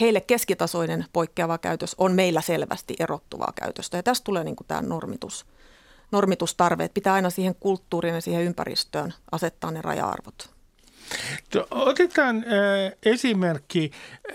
[0.00, 3.96] heille keskitasoinen poikkeava käytös on meillä selvästi erottuvaa käytöstä.
[3.96, 5.46] Ja tästä tulee niin kuin tämä normitus,
[6.12, 10.55] normitustarve, että pitää aina siihen kulttuuriin ja siihen ympäristöön asettaa ne raja-arvot.
[11.70, 13.90] Otetaan äh, esimerkki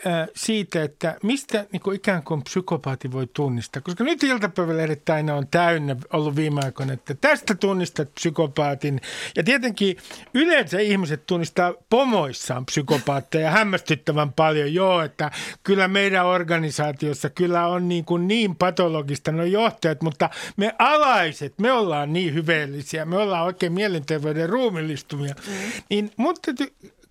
[0.08, 3.82] äh, siitä, että mistä niin kuin ikään kuin psykopaati voi tunnistaa.
[3.82, 9.02] Koska nyt iltapäivälehdet aina on täynnä ollut viime aikoina, että tästä tunnistat psykopaatin.
[9.36, 9.98] Ja tietenkin
[10.34, 14.74] yleensä ihmiset tunnistaa pomoissaan psykopaatteja hämmästyttävän paljon.
[14.74, 15.32] Joo, että
[15.64, 21.72] kyllä meidän organisaatiossa kyllä on niin, kuin niin patologista no johtajat, mutta me alaiset, me
[21.72, 25.36] ollaan niin hyveellisiä, me ollaan oikein mielenterveyden ruumillistumia.
[25.48, 25.54] Mm.
[25.90, 26.52] Niin, mutta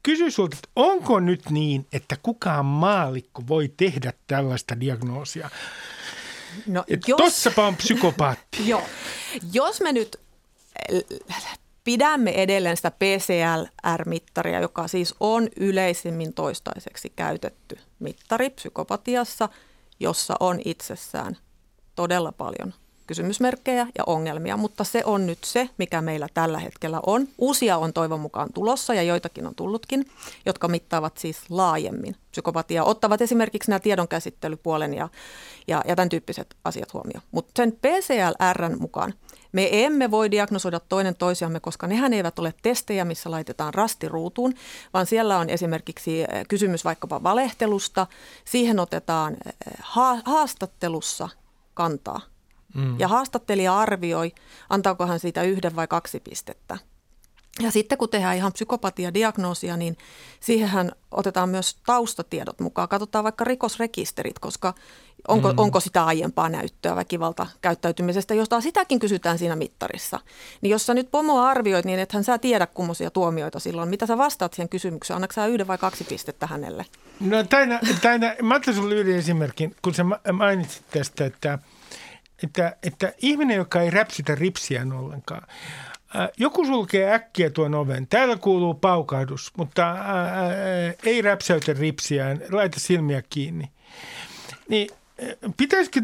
[0.02, 5.50] kysy sulta, että onko nyt niin, että kukaan maalikko voi tehdä tällaista diagnoosia?
[6.66, 7.16] No, jos...
[7.18, 8.68] Tossapa on psykopaatti.
[8.68, 8.82] Joo.
[9.52, 10.16] Jos me nyt
[11.84, 19.48] pidämme edelleen sitä PCLR-mittaria, joka siis on yleisimmin toistaiseksi käytetty mittari psykopatiassa,
[20.00, 21.36] jossa on itsessään
[21.94, 22.74] todella paljon
[23.10, 27.28] kysymysmerkkejä ja ongelmia, mutta se on nyt se, mikä meillä tällä hetkellä on.
[27.38, 30.06] Uusia on toivon mukaan tulossa ja joitakin on tullutkin,
[30.46, 32.84] jotka mittaavat siis laajemmin psykopatiaa.
[32.84, 35.08] Ottavat esimerkiksi nämä tiedonkäsittelypuolen ja,
[35.68, 37.22] ja, ja tämän tyyppiset asiat huomioon.
[37.30, 39.14] Mutta sen PCLRn mukaan
[39.52, 44.54] me emme voi diagnosoida toinen toisiamme, koska nehän eivät ole testejä, missä laitetaan rasti ruutuun,
[44.94, 48.06] vaan siellä on esimerkiksi eh, kysymys vaikkapa valehtelusta.
[48.44, 49.52] Siihen otetaan eh,
[50.24, 51.28] haastattelussa
[51.74, 52.29] kantaa
[52.74, 53.00] Mm.
[53.00, 54.32] Ja haastattelija arvioi,
[54.70, 56.78] antaako hän siitä yhden vai kaksi pistettä.
[57.60, 59.96] Ja sitten kun tehdään ihan psykopatiadiagnoosia, niin
[60.40, 62.88] siihenhän otetaan myös taustatiedot mukaan.
[62.88, 64.74] Katsotaan vaikka rikosrekisterit, koska
[65.28, 65.58] onko, mm.
[65.58, 70.20] onko sitä aiempaa näyttöä väkivaltakäyttäytymisestä, josta sitäkin kysytään siinä mittarissa.
[70.60, 73.88] Niin jos sä nyt pomoa arvioit, niin ethän sä tiedä kummoisia tuomioita silloin.
[73.88, 75.14] Mitä sä vastaat siihen kysymykseen?
[75.14, 76.86] Annatko sä yhden vai kaksi pistettä hänelle?
[77.20, 81.58] No täinä, täinä mä otan sinulle yhden esimerkin, kun sä mainitsit tästä, että–
[82.44, 85.42] että, että ihminen, joka ei räpsitä ripsiään ollenkaan,
[86.36, 88.06] joku sulkee äkkiä tuon oven.
[88.06, 90.52] Täällä kuuluu paukahdus, mutta ää, ää,
[91.04, 93.70] ei räpsäytä ripsiään, laita silmiä kiinni.
[94.68, 94.88] Niin
[95.56, 96.00] pitäisikö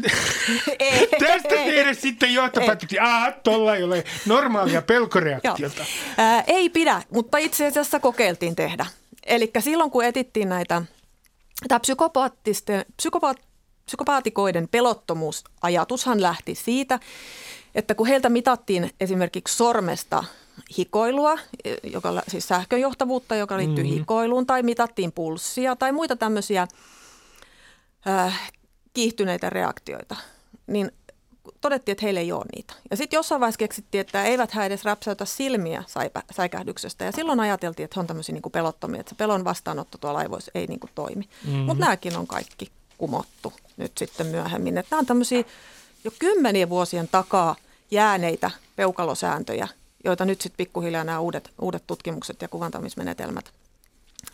[0.79, 1.71] Ei, tästä ei.
[1.71, 3.03] tehdä sitten johtopäätöksiä?
[3.03, 5.85] Ah, tuolla ei ole normaalia pelkoreaktiota.
[6.17, 8.85] Ää, ei pidä, mutta itse asiassa kokeiltiin tehdä.
[9.25, 10.81] Eli silloin kun etittiin näitä,
[11.67, 13.37] tämä psykopaattisten, psykopaat,
[13.87, 16.99] psykopaatikoiden pelottomuusajatushan lähti siitä,
[17.75, 20.23] että kun heiltä mitattiin esimerkiksi sormesta
[20.77, 21.37] hikoilua,
[21.83, 23.89] joka, lä- siis sähköjohtavuutta, joka liittyy mm.
[23.89, 26.67] hikoiluun, tai mitattiin pulssia tai muita tämmöisiä
[28.07, 28.51] äh,
[28.93, 30.15] kiihtyneitä reaktioita,
[30.67, 30.91] niin
[31.61, 32.73] todettiin, että heillä ei ole niitä.
[32.91, 37.05] Ja sitten jossain vaiheessa keksittiin, että eivät he edes räpsäytä silmiä säipä, säikähdyksestä.
[37.05, 40.51] Ja silloin ajateltiin, että he on tämmöisiä niin pelottomia, että se pelon vastaanotto tuolla aivoissa
[40.55, 41.29] ei niin kuin toimi.
[41.45, 41.59] Mm-hmm.
[41.59, 44.77] Mutta nämäkin on kaikki kumottu nyt sitten myöhemmin.
[44.77, 45.43] Että nämä on tämmöisiä
[46.03, 47.55] jo kymmenien vuosien takaa
[47.91, 49.67] jääneitä peukalosääntöjä,
[50.03, 53.51] joita nyt sitten pikkuhiljaa nämä uudet, uudet tutkimukset ja kuvantamismenetelmät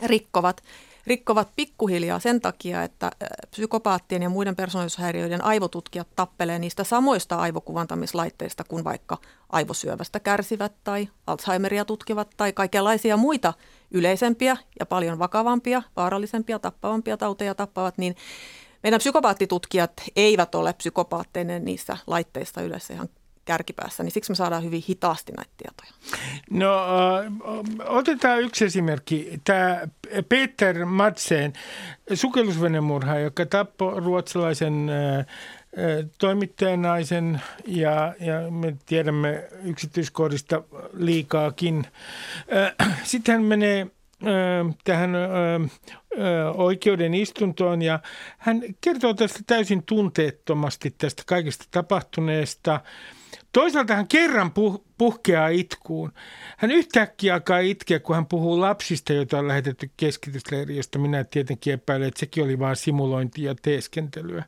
[0.03, 0.63] rikkovat,
[1.07, 8.63] rikkovat pikkuhiljaa sen takia, että ö, psykopaattien ja muiden persoonallisuushäiriöiden aivotutkijat tappelee niistä samoista aivokuvantamislaitteista
[8.63, 9.17] kuin vaikka
[9.49, 13.53] aivosyövästä kärsivät tai Alzheimeria tutkivat tai kaikenlaisia muita
[13.91, 18.15] yleisempiä ja paljon vakavampia, vaarallisempia, tappavampia tauteja tappavat, niin
[18.83, 23.09] meidän psykopaattitutkijat eivät ole psykopaatteinen niissä laitteissa yleensä ihan
[23.45, 25.91] kärkipäässä, niin siksi me saadaan hyvin hitaasti näitä tietoja.
[26.49, 27.33] No äh,
[27.85, 29.41] otetaan yksi esimerkki.
[29.43, 29.81] Tämä
[30.29, 31.53] Peter Madsen,
[32.13, 35.25] sukellusvenemurha, joka tappoi ruotsalaisen äh, äh,
[36.17, 41.87] toimittajanaisen ja, ja me tiedämme yksityiskohdista liikaakin.
[43.03, 47.99] Sitten hän menee äh, tähän äh, äh, oikeuden istuntoon ja
[48.37, 52.79] hän kertoo tästä täysin tunteettomasti tästä kaikesta tapahtuneesta.
[53.53, 56.13] Toisaalta hän kerran puh- puhkeaa itkuun.
[56.57, 61.73] Hän yhtäkkiä alkaa itkeä, kun hän puhuu lapsista, joita on lähetetty keskitysleiriin, josta minä tietenkin
[61.73, 64.45] epäilen, että sekin oli vain simulointia ja teeskentelyä.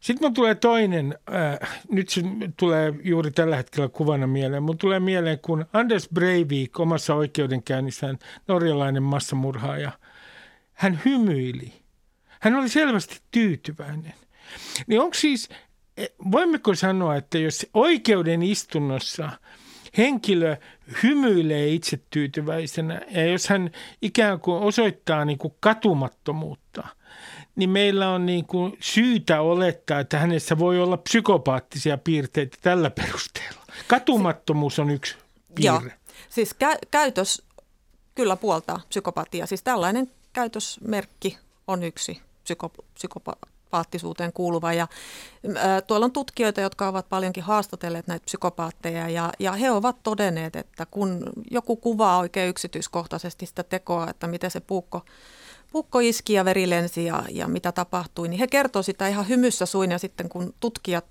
[0.00, 2.22] Sitten mun tulee toinen, äh, nyt se
[2.56, 4.62] tulee juuri tällä hetkellä kuvana mieleen.
[4.62, 8.18] Mun tulee mieleen, kun Anders Breivik omassa oikeudenkäynnissään,
[8.48, 9.92] norjalainen massamurhaaja,
[10.72, 11.72] hän hymyili.
[12.40, 14.14] Hän oli selvästi tyytyväinen.
[14.86, 15.48] Niin onko siis,
[16.32, 19.30] voimmeko sanoa, että jos oikeuden istunnossa
[19.98, 20.56] henkilö
[21.02, 23.70] hymyilee itse tyytyväisenä ja jos hän
[24.02, 26.88] ikään kuin osoittaa niin kuin katumattomuutta,
[27.56, 33.60] niin meillä on niin kuin syytä olettaa, että hänessä voi olla psykopaattisia piirteitä tällä perusteella.
[33.86, 35.16] Katumattomuus on yksi
[35.58, 35.98] Joo, piirre.
[36.28, 37.42] siis kä- käytös
[38.14, 39.46] kyllä puoltaa psykopatia.
[39.46, 42.72] Siis tällainen käytösmerkki on yksi psyko-
[43.70, 44.72] psykopaattisuuteen kuuluva.
[44.72, 44.88] Ja,
[45.56, 50.56] ä, tuolla on tutkijoita, jotka ovat paljonkin haastatelleet näitä psykopaatteja ja, ja he ovat todenneet,
[50.56, 55.02] että kun joku kuvaa oikein yksityiskohtaisesti sitä tekoa, että miten se puukko,
[55.72, 59.66] puukko iski ja veri lensi ja, ja mitä tapahtui, niin he kertoo sitä ihan hymyssä
[59.66, 61.06] suin ja sitten kun tutkijat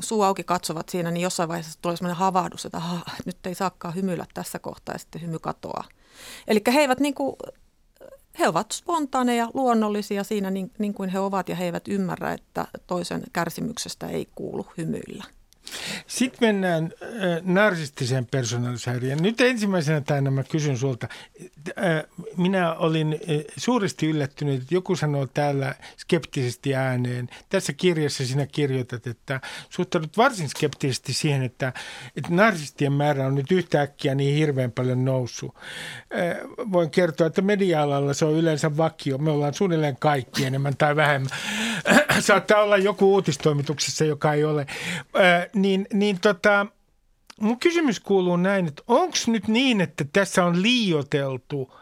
[0.00, 2.82] suu auki katsovat siinä, niin jossain vaiheessa tulee sellainen havahdus, että
[3.26, 5.84] nyt ei saakaan hymyillä tässä kohtaa ja sitten hymy katoaa.
[6.48, 7.36] Eli he eivät niin kuin,
[8.38, 12.66] he ovat spontaaneja, luonnollisia siinä niin, niin kuin he ovat ja he eivät ymmärrä, että
[12.86, 15.24] toisen kärsimyksestä ei kuulu hymyillä.
[16.06, 17.08] Sitten mennään äh,
[17.42, 19.18] narsistiseen persoonallisuushäiriöön.
[19.22, 21.08] Nyt ensimmäisenä tänä mä kysyn sulta.
[21.78, 22.04] Äh,
[22.36, 27.28] minä olin äh, suuresti yllättynyt, että joku sanoo täällä skeptisesti ääneen.
[27.48, 31.72] Tässä kirjassa sinä kirjoitat, että suhtaudut varsin skeptisesti siihen, että,
[32.16, 35.54] että narsistien määrä on nyt yhtäkkiä niin hirveän paljon noussut.
[36.72, 39.18] Voin kertoa, että media-alalla se on yleensä vakio.
[39.18, 41.30] Me ollaan suunnilleen kaikki enemmän tai vähemmän.
[42.20, 44.66] Saattaa olla joku uutistoimituksessa, joka ei ole.
[45.16, 46.66] Äh, niin, niin tota,
[47.40, 51.74] mun kysymys kuuluu näin, että onko nyt niin, että tässä on liioteltu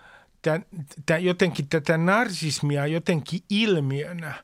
[0.43, 0.65] tämän,
[1.07, 4.35] tämän, jotenkin tätä narsismia jotenkin ilmiönä?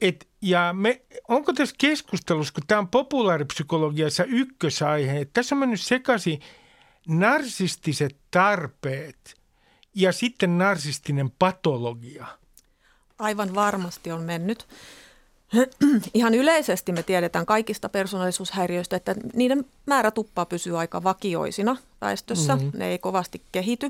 [0.00, 5.80] Et, ja me, onko tässä keskustelussa, kun tämä on populaaripsykologiassa ykkösaihe, että tässä on mennyt
[5.80, 6.40] sekaisin
[7.08, 9.36] narsistiset tarpeet
[9.94, 12.26] ja sitten narsistinen patologia.
[13.18, 14.66] Aivan varmasti on mennyt.
[16.14, 22.56] Ihan yleisesti me tiedetään kaikista persoonallisuushäiriöistä, että niiden määrä tuppaa pysyä aika vakioisina väestössä.
[22.56, 22.70] Mm-hmm.
[22.74, 23.88] Ne ei kovasti kehity.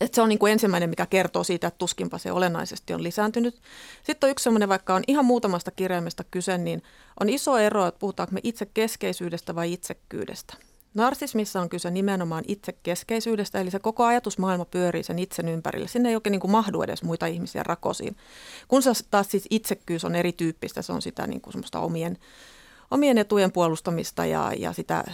[0.00, 3.60] Et se on niin kuin ensimmäinen, mikä kertoo siitä, että tuskinpa se olennaisesti on lisääntynyt.
[4.02, 6.82] Sitten on yksi sellainen, vaikka on ihan muutamasta kirjaimesta kyse, niin
[7.20, 10.54] on iso ero, että puhutaanko me itse keskeisyydestä vai itsekkyydestä.
[10.94, 15.88] Narsismissa on kyse nimenomaan itsekeskeisyydestä, eli se koko ajatusmaailma pyörii sen itsen ympärillä.
[15.88, 18.16] Sinne ei oikein niin kuin mahdu edes muita ihmisiä rakosiin.
[18.68, 22.18] Kun se taas siis itsekkyys on erityyppistä, se on sitä niin kuin semmoista omien,
[22.90, 25.04] omien etujen puolustamista ja, ja sitä,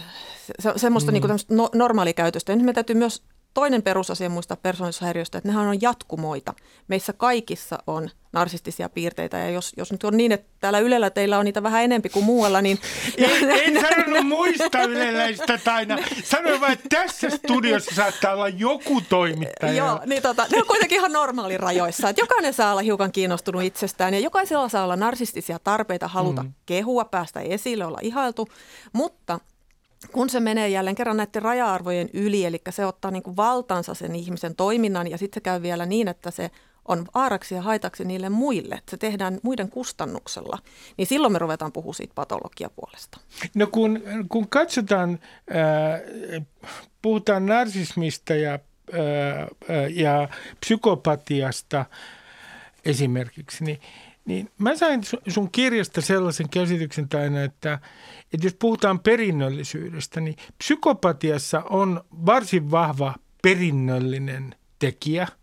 [0.59, 1.13] se, semmoista mm.
[1.13, 2.51] niin kuin no, normaalikäytöstä.
[2.51, 3.23] Ja nyt me täytyy myös
[3.53, 6.53] toinen perusasia muista persoonallisuushäiriöistä, että nehän on jatkumoita.
[6.87, 11.39] Meissä kaikissa on narsistisia piirteitä ja jos, jos nyt on niin, että täällä Ylellä teillä
[11.39, 12.79] on niitä vähän enempi kuin muualla, niin...
[13.17, 15.97] En, en sanonut muista yleläistä taina.
[16.23, 19.73] Sanoin vain, että tässä studiossa saattaa olla joku toimittaja.
[19.73, 22.09] Joo, niin tota, ne on kuitenkin ihan normaali rajoissa.
[22.09, 26.53] Että jokainen saa olla hiukan kiinnostunut itsestään ja jokaisella saa olla narsistisia tarpeita, haluta mm.
[26.65, 28.47] kehua, päästä esille, olla ihailtu,
[28.93, 29.39] mutta
[30.11, 34.15] kun se menee jälleen kerran näiden raja-arvojen yli, eli se ottaa niin kuin valtansa sen
[34.15, 36.51] ihmisen toiminnan ja sitten se käy vielä niin, että se
[36.85, 40.59] on vaaraksi ja haitaksi niille muille, että se tehdään muiden kustannuksella,
[40.97, 43.19] niin silloin me ruvetaan puhua siitä patologiapuolesta.
[43.53, 45.19] No kun, kun katsotaan,
[45.55, 46.45] äh,
[47.01, 48.59] puhutaan narsismista ja, äh,
[49.89, 50.29] ja
[50.59, 51.85] psykopatiasta
[52.85, 53.79] esimerkiksi, niin,
[54.25, 57.79] niin mä sain sun kirjasta sellaisen käsityksen aina, että,
[58.33, 65.27] että jos puhutaan perinnöllisyydestä, niin psykopatiassa on varsin vahva perinnöllinen tekijä–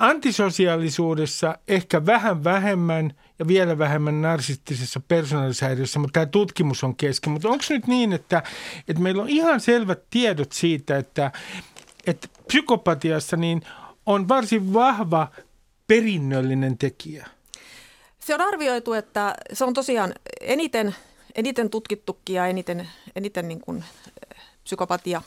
[0.00, 7.32] Antisosiaalisuudessa ehkä vähän vähemmän ja vielä vähemmän narsistisessa persoonallisuushäiriössä, mutta tämä tutkimus on kesken.
[7.32, 8.42] Mutta onko nyt niin, että,
[8.88, 11.32] että meillä on ihan selvät tiedot siitä, että,
[12.06, 13.62] että psykopatiassa niin
[14.06, 15.28] on varsin vahva
[15.86, 17.26] perinnöllinen tekijä?
[18.30, 20.94] Se on arvioitu, että se on tosiaan eniten,
[21.34, 23.84] eniten tutkittukin ja eniten, eniten niin kuin
[24.64, 25.22] psykopatia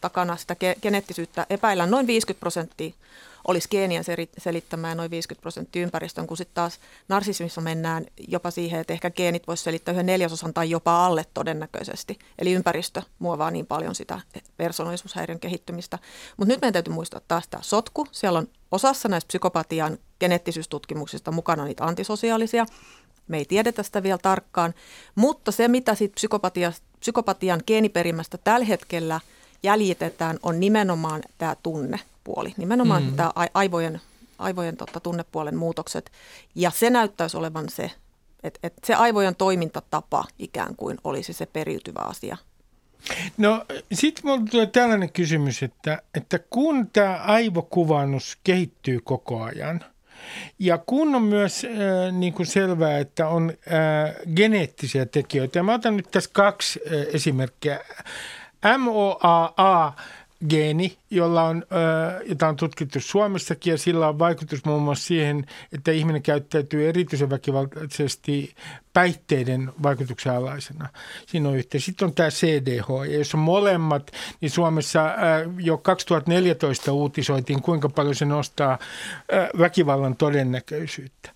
[0.00, 2.92] takana sitä geneettisyyttä epäillään noin 50 prosenttia
[3.48, 4.04] olisi geenien
[4.38, 9.46] selittämää noin 50 prosenttia ympäristön, kun sitten taas narsismissa mennään jopa siihen, että ehkä geenit
[9.46, 12.18] voisi selittää yhden neljäsosan tai jopa alle todennäköisesti.
[12.38, 14.20] Eli ympäristö muovaa niin paljon sitä
[14.56, 15.98] persoonallisuushäiriön kehittymistä.
[16.36, 18.06] Mutta nyt meidän täytyy muistaa taas tämä sotku.
[18.12, 22.66] Siellä on osassa näistä psykopatian geneettisyystutkimuksista mukana niitä antisosiaalisia.
[23.28, 24.74] Me ei tiedetä sitä vielä tarkkaan,
[25.14, 26.14] mutta se mitä siitä
[27.00, 29.20] psykopatian geeniperimästä tällä hetkellä
[29.62, 33.16] jäljitetään on nimenomaan tämä tunne puoli, nimenomaan mm.
[33.16, 34.00] tämä aivojen,
[34.38, 36.12] aivojen tota, tunnepuolen muutokset.
[36.54, 37.90] Ja se näyttäisi olevan se,
[38.42, 42.36] että, että se aivojen toimintatapa ikään kuin olisi se periytyvä asia.
[43.36, 49.84] No sitten minulla tulee tällainen kysymys, että, että kun tämä aivokuvannus kehittyy koko ajan–
[50.58, 55.74] ja kun on myös äh, niin kuin selvää, että on äh, geneettisiä tekijöitä, ja mä
[55.74, 57.80] otan nyt tässä kaksi äh, esimerkkiä.
[58.78, 59.92] MOAA
[60.48, 61.64] geeni, jolla on,
[62.28, 67.30] jota on tutkittu Suomessakin ja sillä on vaikutus muun muassa siihen, että ihminen käyttäytyy erityisen
[67.30, 68.54] väkivaltaisesti
[68.92, 70.88] päihteiden vaikutuksen alaisena.
[71.26, 71.80] Siinä on yhteen.
[71.82, 74.10] Sitten on tämä CDH, ja jos on molemmat,
[74.40, 75.14] niin Suomessa
[75.58, 78.78] jo 2014 uutisoitiin, kuinka paljon se nostaa
[79.58, 81.30] väkivallan todennäköisyyttä.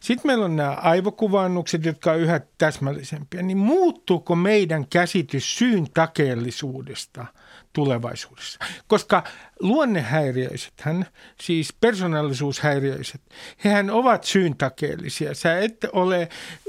[0.00, 3.42] Sitten meillä on nämä aivokuvannukset, jotka on yhä täsmällisempiä.
[3.42, 7.26] Niin muuttuuko meidän käsitys syyn takeellisuudesta–
[7.72, 8.58] tulevaisuudessa.
[8.86, 9.24] Koska
[9.60, 11.06] luonnehäiriöisethän,
[11.40, 13.20] siis persoonallisuushäiriöiset,
[13.64, 15.34] hehän ovat syyntakeellisia.
[15.34, 16.28] Sä et ole,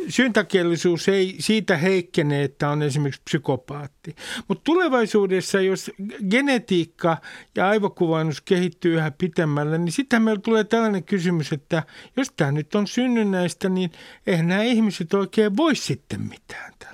[0.10, 4.16] syyntakeellisuus ei siitä heikkene, että on esimerkiksi psykopaatti.
[4.48, 5.92] Mutta tulevaisuudessa, jos
[6.30, 7.18] genetiikka
[7.56, 11.84] ja aivokuvannus kehittyy yhä pitemmälle, niin sitten meillä tulee tällainen kysymys, että
[12.18, 13.92] jos tämä nyt on synnynnäistä, niin
[14.28, 16.93] eihän nämä ihmiset oikein voi sitten mitään tällä.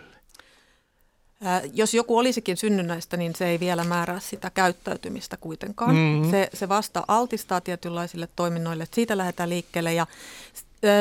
[1.73, 5.95] Jos joku olisikin synnynnäistä, niin se ei vielä määrää sitä käyttäytymistä kuitenkaan.
[5.95, 6.31] Mm-hmm.
[6.31, 9.93] Se, se vasta altistaa tietynlaisille toiminnoille, että siitä lähdetään liikkeelle.
[9.93, 10.07] Ja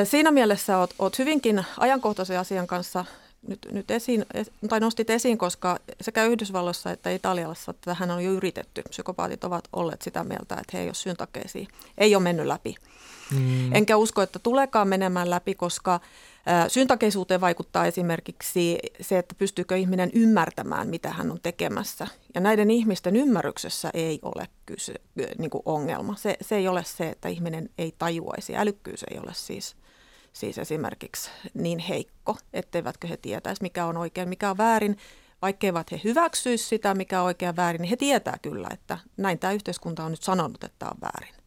[0.04, 3.04] siinä mielessä olet, olet hyvinkin ajankohtaisen asian kanssa
[3.48, 4.26] nyt, nyt esiin,
[4.68, 8.82] tai nostit esiin, koska sekä Yhdysvalloissa että Italiassa tähän on jo yritetty.
[8.88, 11.66] Psykopaatit ovat olleet sitä mieltä, että he ei ole syntakeisia.
[11.98, 12.74] Ei ole mennyt läpi.
[13.32, 13.74] Mm.
[13.74, 16.00] Enkä usko, että tuleekaan menemään läpi, koska
[16.68, 22.06] Syntakeisuuteen vaikuttaa esimerkiksi se, että pystyykö ihminen ymmärtämään, mitä hän on tekemässä.
[22.34, 24.94] Ja näiden ihmisten ymmärryksessä ei ole kyse,
[25.38, 26.16] niin kuin ongelma.
[26.16, 28.56] Se, se ei ole se, että ihminen ei tajuaisi.
[28.56, 29.76] Älykkyys ei ole siis,
[30.32, 34.98] siis esimerkiksi niin heikko, etteivätkö he tietäisi, mikä on oikein, mikä on väärin.
[35.42, 39.52] Vaikkeivat he hyväksyisi sitä, mikä on oikein väärin, niin he tietää kyllä, että näin tämä
[39.52, 41.37] yhteiskunta on nyt sanonut, että tämä on väärin.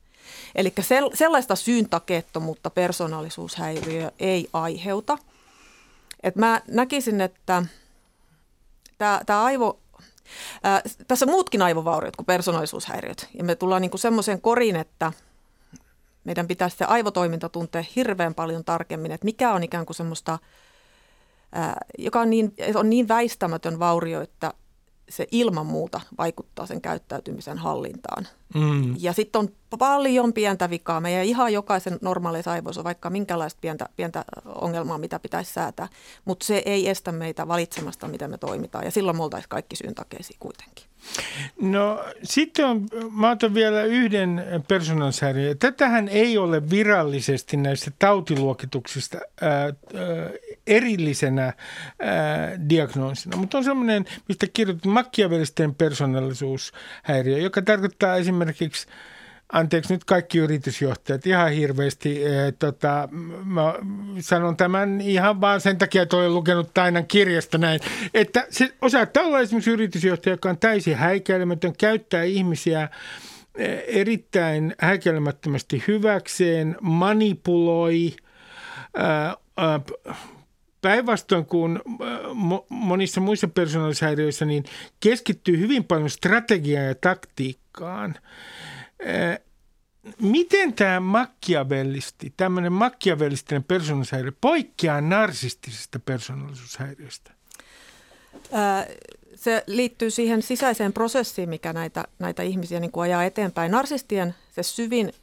[0.55, 0.73] Eli
[1.13, 5.17] sellaista syyntakettomuutta persoonallisuushäiriö ei aiheuta.
[6.23, 7.63] Et mä näkisin, että
[8.97, 9.79] tämä aivo,
[10.63, 13.29] ää, tässä muutkin aivovauriot kuin persoonallisuushäiriöt.
[13.33, 15.11] Ja me tullaan niinku semmoiseen korin, että
[16.23, 20.39] meidän pitäisi se aivotoiminta tuntea hirveän paljon tarkemmin, että mikä on ikään kuin semmoista,
[21.51, 24.53] ää, joka on niin, on niin väistämätön vaurio, että
[25.09, 28.27] se ilman muuta vaikuttaa sen käyttäytymisen hallintaan.
[28.55, 28.95] Mm.
[28.99, 29.49] Ja sitten on
[29.79, 31.01] paljon pientä vikaa.
[31.01, 35.87] Meidän ihan jokaisen normaaleissa aivoissa on vaikka minkälaista pientä, pientä ongelmaa, mitä pitäisi säätää,
[36.25, 38.85] mutta se ei estä meitä valitsemasta, miten me toimitaan.
[38.85, 40.85] Ja silloin me oltaisiin kaikki syyntakeisiin kuitenkin.
[41.61, 45.57] No sitten on, mä otan vielä yhden persoonallisuushäiriön.
[45.57, 49.71] Tätähän ei ole virallisesti näistä tautiluokituksista ää, ää,
[50.67, 51.53] erillisenä ää,
[52.69, 58.40] diagnoosina, mutta on semmoinen, mistä kirjoitat makkiavelisten persoonallisuushäiriö, joka tarkoittaa esimerkiksi
[59.51, 62.25] anteeksi nyt kaikki yritysjohtajat ihan hirveästi.
[62.25, 63.09] E, tota,
[63.45, 63.73] mä
[64.19, 67.79] sanon tämän ihan vaan sen takia, että olen lukenut Tainan kirjasta näin,
[68.13, 72.89] että se osaattaa olla esimerkiksi yritysjohtaja, joka on täysin häikäilemätön, käyttää ihmisiä
[73.55, 78.15] e, erittäin häikäilemättömästi hyväkseen, manipuloi,
[78.95, 79.79] ää, ää,
[80.81, 81.79] päinvastoin kuin
[82.69, 84.63] monissa muissa persoonallisuushäiriöissä, niin
[84.99, 88.15] keskittyy hyvin paljon strategiaan ja taktiikkaan.
[90.21, 97.31] Miten tämä makkiavellisti, tämmöinen makkiavellistinen persoonallisuushäiriö poikkeaa narsistisesta persoonallisuushäiriöstä?
[99.35, 103.71] Se liittyy siihen sisäiseen prosessiin, mikä näitä, näitä ihmisiä niin kuin ajaa eteenpäin.
[103.71, 105.13] Narsistien se syvin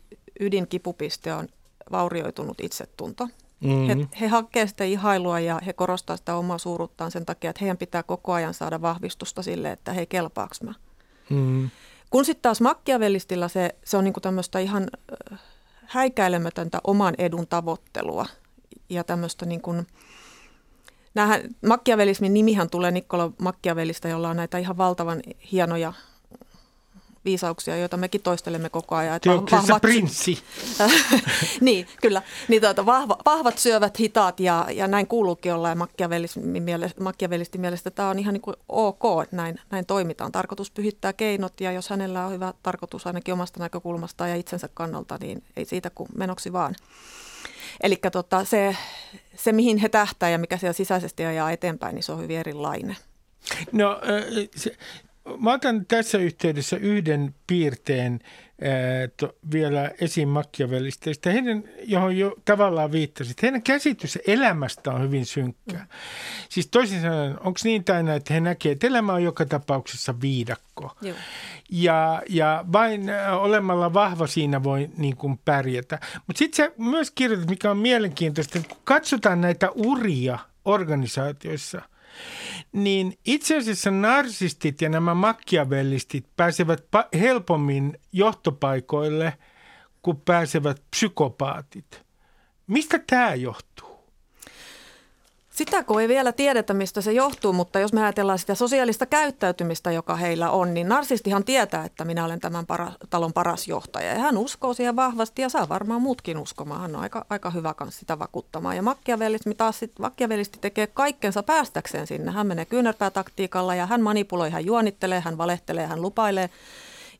[0.41, 1.49] ydinkipupiste on
[1.93, 3.29] vaurioitunut itsetunto.
[3.61, 3.99] Mm-hmm.
[3.99, 7.77] He, he hakevat sitä ihailua ja he korostavat sitä omaa suuruttaan sen takia, että heidän
[7.77, 10.75] pitää koko ajan saada vahvistusta sille, että hei kelpaaks mä.
[11.31, 11.71] Mm-hmm.
[12.11, 14.91] Kun sitten taas makkiavellistilla se, se on niinku tämmöistä ihan
[15.87, 18.27] häikäilemätöntä oman edun tavoittelua
[18.89, 19.87] ja tämmöistä niin kuin,
[21.15, 25.21] Nämähän, makkiavelismin nimihän tulee Nikkolo Makkiavellista, jolla on näitä ihan valtavan
[25.53, 25.93] hienoja
[27.29, 29.17] viisauksia, joita mekin toistelemme koko ajan.
[29.17, 30.39] Että vahvat, prinssi.
[31.61, 32.23] niin, kyllä.
[32.49, 35.69] Niin tuota, vahva, vahvat syövät hitaat ja, ja näin kuuluukin olla.
[35.69, 35.77] Ja
[37.01, 40.33] makkiavelisti mielestä tämä on ihan niin kuin ok, että näin, näin toimitaan.
[40.33, 45.19] Tarkoitus pyhittää keinot ja jos hänellä on hyvä tarkoitus ainakin omasta näkökulmastaan ja itsensä kannalta,
[45.21, 46.75] niin ei siitä kuin menoksi vaan.
[47.83, 48.77] Eli tota, se,
[49.37, 52.97] se, mihin he tähtää ja mikä siellä sisäisesti ajaa eteenpäin, niin se on hyvin erilainen.
[53.73, 54.01] No
[54.57, 54.77] se,
[55.39, 58.21] Mä otan tässä yhteydessä yhden piirteen
[59.17, 63.43] to, vielä esiin Machiavellisteista, heidän, johon jo tavallaan viittasit.
[63.43, 65.77] Heidän käsitys elämästä on hyvin synkkä.
[65.77, 65.87] Mm.
[66.49, 70.97] Siis toisin sanoen, onko niin täynnä, että he näkevät, että elämä on joka tapauksessa viidakko.
[71.03, 71.17] Joo.
[71.71, 73.07] Ja, ja vain
[73.41, 75.99] olemalla vahva siinä voi niin kuin pärjätä.
[76.27, 81.83] Mutta sitten se myös kirjoitat, mikä on mielenkiintoista, että kun katsotaan näitä uria organisaatioissa–
[82.73, 86.85] niin itse asiassa narsistit ja nämä makkiavellistit pääsevät
[87.21, 89.39] helpommin johtopaikoille,
[90.03, 92.03] kuin pääsevät psykopaatit.
[92.67, 93.88] Mistä tämä johtuu?
[95.59, 99.93] Sitä kun ei vielä tiedetä, mistä se johtuu, mutta jos me ajatellaan sitä sosiaalista käyttäytymistä,
[99.93, 104.13] joka heillä on, niin narsistihan tietää, että minä olen tämän para, talon paras johtaja.
[104.13, 106.81] Ja hän uskoo siihen vahvasti ja saa varmaan muutkin uskomaan.
[106.81, 108.77] Hän on aika, aika hyvä kanssa sitä vakuuttamaan.
[108.77, 112.33] Ja makkiavelisti taas sit, makkiavelisti tekee kaikkensa päästäkseen sinne.
[112.33, 116.51] Hän menee kyynärpäätaktiikalla ja hän manipuloi, hän juonittelee, hän valehtelee, hän lupailee.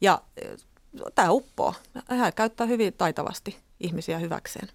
[0.01, 0.21] Ja
[1.15, 1.75] tämä uppoo.
[2.09, 4.69] Hän käyttää hyvin taitavasti ihmisiä hyväkseen.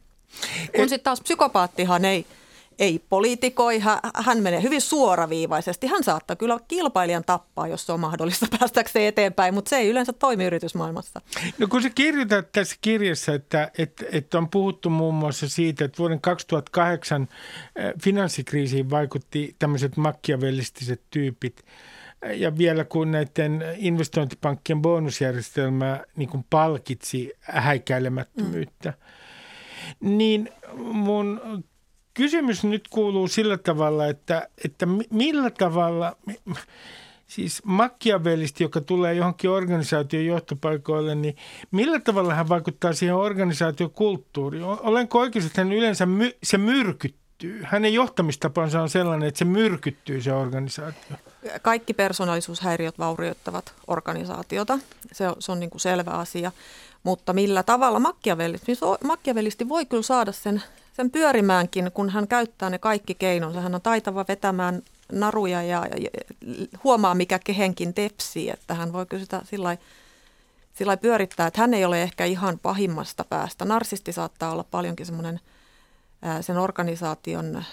[0.76, 2.26] Kun sitten taas psykopaattihan ei–
[2.80, 3.80] ei poliitikoi,
[4.16, 5.88] hän menee hyvin suoraviivaisesti.
[5.88, 10.14] Hän saattaa kyllä kilpailijan tappaa, jos se on mahdollista päästäkseen eteenpäin, mutta se ei yleensä
[10.14, 11.22] toimi yritysmaailmassa.
[11.58, 15.98] No kun sä kirjoitat tässä kirjassa, että, että, että on puhuttu muun muassa siitä, että
[15.98, 17.28] vuoden 2008
[17.76, 21.66] eh, finanssikriisiin vaikutti tämmöiset makkiavellistiset tyypit,
[22.36, 28.94] ja vielä kun näiden investointipankkien bonusjärjestelmä niin kuin palkitsi häikäilemättömyyttä,
[30.00, 30.18] mm.
[30.18, 31.42] niin mun
[32.14, 36.16] kysymys nyt kuuluu sillä tavalla, että, että millä tavalla,
[37.28, 41.36] siis makkiavelisti, joka tulee johonkin organisaation johtopaikoille, niin
[41.72, 44.64] millä tavalla hän vaikuttaa siihen organisaatiokulttuuriin?
[44.64, 47.62] Olenko oikein, että hän yleensä my, se myrkyttyy?
[47.64, 51.18] Hänen johtamistapansa on sellainen, että se myrkyttyy se organisaatio.
[51.62, 54.80] Kaikki persoonallisuushäiriöt vaurioittavat organisaatiota.
[55.12, 56.52] Se on, se on niin kuin selvä asia.
[57.04, 58.72] Mutta millä tavalla makkiavelisti,
[59.04, 63.62] makkiavelisti voi kyllä saada sen sen pyörimäänkin, kun hän käyttää ne kaikki keinonsa.
[63.62, 64.82] Hän on taitava vetämään
[65.12, 66.10] naruja ja, ja
[66.84, 69.78] huomaa, mikä kehenkin tepsii, että hän voi sitä sillä
[70.74, 73.66] sillä pyörittää, että hän ei ole ehkä ihan pahimmasta päästä.
[73.66, 75.40] Narsisti saattaa olla paljonkin semmoinen
[76.42, 77.64] sen organisaation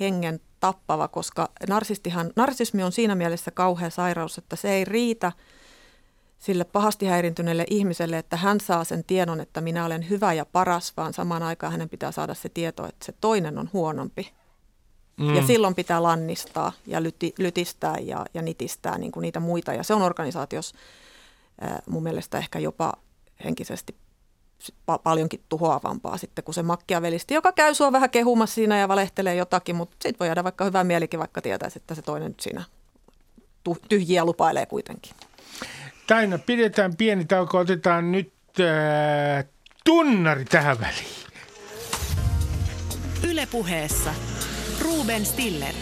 [0.00, 5.32] hengen tappava, koska narsistihan, narsismi on siinä mielessä kauhea sairaus, että se ei riitä–
[6.44, 10.92] sille pahasti häirintyneelle ihmiselle, että hän saa sen tiedon, että minä olen hyvä ja paras,
[10.96, 14.32] vaan samaan aikaan hänen pitää saada se tieto, että se toinen on huonompi.
[15.16, 15.34] Mm.
[15.34, 19.72] Ja silloin pitää lannistaa ja lyti, lytistää ja, ja nitistää niin kuin niitä muita.
[19.72, 20.76] Ja se on organisaatiossa
[21.64, 22.92] äh, mun mielestä ehkä jopa
[23.44, 23.94] henkisesti
[24.70, 29.34] pa- paljonkin tuhoavampaa sitten kuin se makkiavelisti, joka käy sua vähän kehumassa siinä ja valehtelee
[29.34, 32.64] jotakin, mutta sitten voi jäädä vaikka hyvää mielikin, vaikka tietäisi, että se toinen nyt siinä
[33.88, 35.12] tyhjiä lupailee kuitenkin.
[36.06, 39.44] Taina, pidetään pieni tauko, otetaan nyt äh,
[39.84, 41.24] tunnari tähän väliin.
[43.30, 44.14] Ylepuheessa
[44.80, 45.74] Ruben Stiller.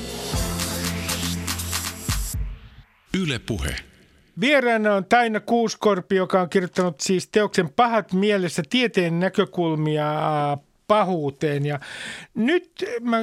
[3.22, 3.76] Yle Puhe.
[4.40, 10.06] Vieraana on Taina Kuuskorpi, joka on kirjoittanut siis teoksen Pahat mielessä tieteen näkökulmia
[10.86, 11.66] pahuuteen.
[11.66, 11.80] Ja
[12.34, 13.18] nyt mä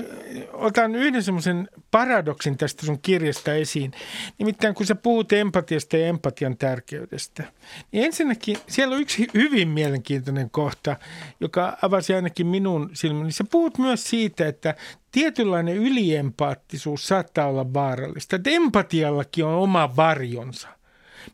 [0.54, 3.92] otan yhden semmoisen paradoksin tästä sun kirjasta esiin.
[4.38, 7.44] Nimittäin kun sä puhut empatiasta ja empatian tärkeydestä,
[7.92, 10.96] niin ensinnäkin siellä on yksi hyvin mielenkiintoinen kohta,
[11.40, 13.32] joka avasi ainakin minun silmäni.
[13.32, 14.76] Sä puhut myös siitä, että
[15.12, 18.36] tietynlainen yliempaattisuus saattaa olla vaarallista.
[18.36, 20.68] Että empatiallakin on oma varjonsa.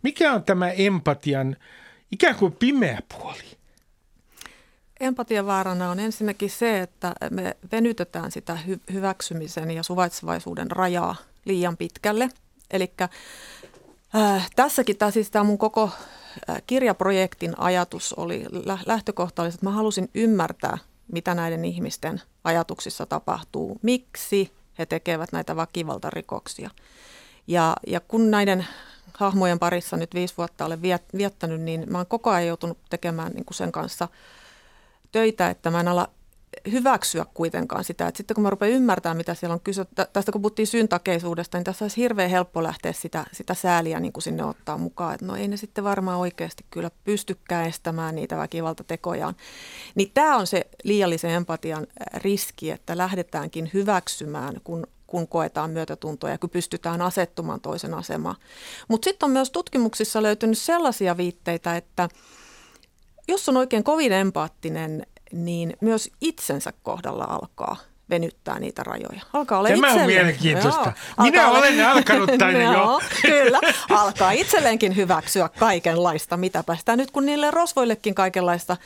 [0.03, 1.55] Mikä on tämä empatian
[2.11, 3.54] ikään kuin pimeä puoli?
[4.99, 11.15] Empatian vaarana on ensinnäkin se, että me venytetään sitä hy- hyväksymisen ja suvaitsevaisuuden rajaa
[11.45, 12.29] liian pitkälle.
[12.71, 12.93] Eli
[14.15, 15.89] äh, tässäkin tämä, siis mun koko
[16.49, 18.45] äh, kirjaprojektin ajatus oli,
[18.85, 20.77] lähtökohta oli, että mä halusin ymmärtää,
[21.11, 26.69] mitä näiden ihmisten ajatuksissa tapahtuu, miksi he tekevät näitä väkivaltarikoksia.
[27.47, 28.67] Ja, ja kun näiden
[29.13, 30.81] hahmojen parissa nyt viisi vuotta olen
[31.17, 34.07] viettänyt, niin mä oon koko ajan joutunut tekemään niin kuin sen kanssa–
[35.15, 36.09] töitä, että mä en ala
[36.71, 40.41] hyväksyä kuitenkaan sitä, että sitten kun mä rupean ymmärtämään, mitä siellä on kyse, tästä kun
[40.41, 44.77] puhuttiin syntakeisuudesta, niin tässä olisi hirveän helppo lähteä sitä, sitä sääliä niin kuin sinne ottaa
[44.77, 49.35] mukaan, että no ei ne sitten varmaan oikeasti kyllä pystykään estämään niitä väkivaltatekojaan.
[49.95, 56.37] Niin tämä on se liiallisen empatian riski, että lähdetäänkin hyväksymään, kun kun koetaan myötätuntoa ja
[56.37, 58.35] kun pystytään asettumaan toisen asemaan.
[58.87, 62.09] Mutta sitten on myös tutkimuksissa löytynyt sellaisia viitteitä, että
[63.27, 67.77] jos on oikein kovin empaattinen, niin myös itsensä kohdalla alkaa
[68.09, 69.21] venyttää niitä rajoja.
[69.33, 70.93] Alkaa olla Tämä itselleen, on mielenkiintoista.
[71.17, 73.01] Joo, Minä olla, olen alkanut tänne jo.
[73.21, 76.97] Kyllä, alkaa itselleenkin hyväksyä kaikenlaista, mitä päästään.
[76.97, 78.77] Nyt kun niille rosvoillekin kaikenlaista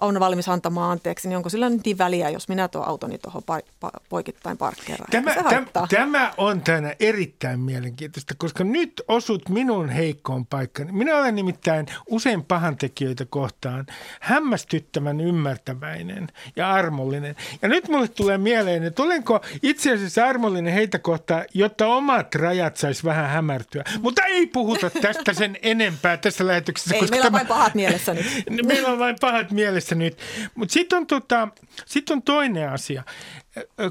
[0.00, 3.42] on valmis antamaan anteeksi, niin onko sillä nyt niin väliä, jos minä tuon autoni tuohon
[3.42, 5.10] pa- pa- poikittain parkkeeraan?
[5.10, 10.92] Tämä, tämä, tämä on tänä erittäin mielenkiintoista, koska nyt osut minun heikkoon paikkani.
[10.92, 13.86] Minä olen nimittäin usein pahantekijöitä kohtaan
[14.20, 17.36] hämmästyttävän ymmärtäväinen ja armollinen.
[17.62, 22.76] Ja nyt mulle tulee mieleen, että olenko itse asiassa armollinen heitä kohtaan, jotta omat rajat
[22.76, 23.84] saisi vähän hämärtyä.
[24.00, 26.94] Mutta ei puhuta tästä sen enempää tässä lähetyksessä.
[26.94, 27.38] Ei, koska meillä on tämä...
[27.38, 28.26] vain pahat mielessä nyt.
[28.66, 30.18] meillä on vain pahat pahat mielessä nyt.
[30.54, 31.48] Mutta sitten on, tota,
[31.86, 33.02] sit on toinen asia.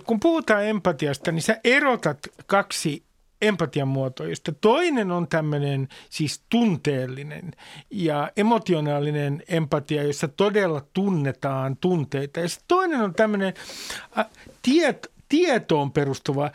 [0.05, 3.03] Kun puhutaan empatiasta, niin sä erotat kaksi
[3.41, 7.51] empatian muotoa, josta toinen on tämmöinen siis tunteellinen
[7.89, 12.39] ja emotionaalinen empatia, jossa todella tunnetaan tunteita.
[12.39, 13.53] Ja toinen on tämmöinen
[14.61, 16.51] tiet, tietoon perustuva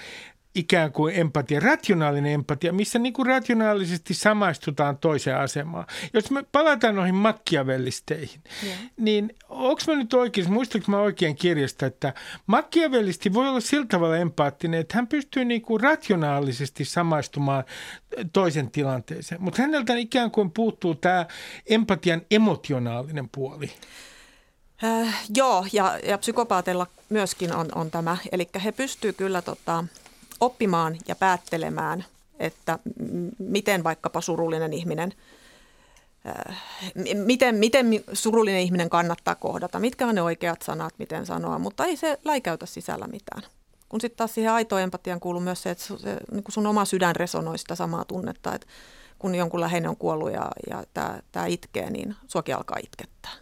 [0.54, 5.86] ikään kuin empatia, rationaalinen empatia, missä niin kuin rationaalisesti samaistutaan toiseen asemaan.
[6.12, 8.78] Jos me palataan noihin makkiavellisteihin, yeah.
[8.96, 12.14] niin onko mä nyt oikein, muistatko mä oikein kirjasta, että
[12.46, 17.64] makkiavellisti voi olla sillä tavalla empaattinen, että hän pystyy niin kuin rationaalisesti samaistumaan
[18.32, 21.26] toisen tilanteeseen, mutta häneltä ikään kuin puuttuu tämä
[21.66, 23.70] empatian emotionaalinen puoli.
[24.84, 28.16] Äh, joo, ja, ja psykopaateilla myöskin on, on tämä.
[28.32, 29.84] Eli he pystyvät kyllä tota,
[30.40, 32.04] oppimaan ja päättelemään,
[32.38, 32.78] että
[33.38, 35.12] miten vaikkapa surullinen ihminen,
[36.26, 36.62] äh,
[37.14, 41.96] miten, miten surullinen ihminen kannattaa kohdata, mitkä on ne oikeat sanat, miten sanoa, mutta ei
[41.96, 43.42] se läikäytä sisällä mitään.
[43.88, 47.16] Kun sitten taas siihen aitoon empatiaan kuuluu myös se, että se, niin sun oma sydän
[47.16, 48.66] resonoi sitä samaa tunnetta, että
[49.18, 50.84] kun jonkun läheinen on kuollut ja, ja
[51.32, 53.32] tämä itkee, niin suokin alkaa itkettää.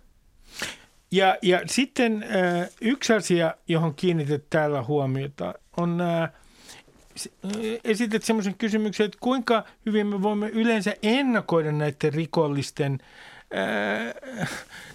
[1.11, 6.31] Ja, ja sitten äh, yksi asia, johon kiinnitet täällä huomiota, on nämä äh,
[7.85, 12.99] esität semmoisen kysymyksen, että kuinka hyvin me voimme yleensä ennakoida näiden rikollisten
[13.51, 14.15] ää,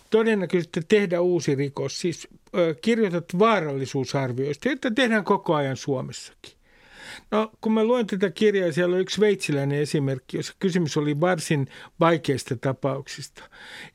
[0.09, 1.99] todennäköisesti tehdä uusi rikos.
[1.99, 6.53] Siis ää, kirjoitat vaarallisuusarvioista, että tehdään koko ajan Suomessakin.
[7.31, 11.67] No, kun mä luen tätä kirjaa, siellä on yksi sveitsiläinen esimerkki, jossa kysymys oli varsin
[11.99, 13.43] vaikeista tapauksista.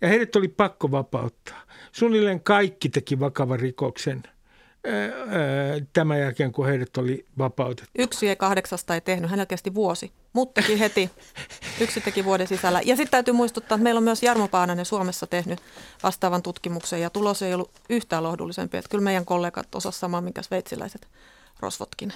[0.00, 1.62] Ja heidät oli pakko vapauttaa.
[1.92, 4.22] Suunnilleen kaikki teki vakavan rikoksen–
[5.92, 7.90] tämän jälkeen, kun heidät oli vapautettu.
[7.98, 11.10] Yksi ei kahdeksasta ei tehnyt, hänellä kesti vuosi, mutta teki heti.
[11.80, 12.80] Yksi teki vuoden sisällä.
[12.84, 15.60] Ja sitten täytyy muistuttaa, että meillä on myös Jarmo Paananen Suomessa tehnyt
[16.02, 18.76] vastaavan tutkimuksen ja tulos ei ollut yhtään lohdullisempi.
[18.76, 21.08] Että kyllä meidän kollegat osasivat samaa, minkä sveitsiläiset
[21.60, 22.12] rosvotkin.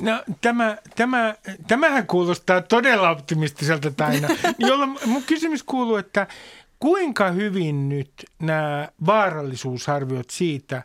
[0.00, 1.34] No tämä, tämä,
[1.66, 4.28] tämähän kuulostaa todella optimistiselta taina.
[4.58, 6.26] Jolloin mun kysymys kuuluu, että
[6.80, 10.82] kuinka hyvin nyt nämä vaarallisuusarviot siitä,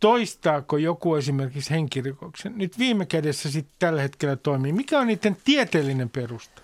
[0.00, 4.72] toistaako joku esimerkiksi henkirikoksen, nyt viime kädessä sitten tällä hetkellä toimii.
[4.72, 6.62] Mikä on niiden tieteellinen perusta?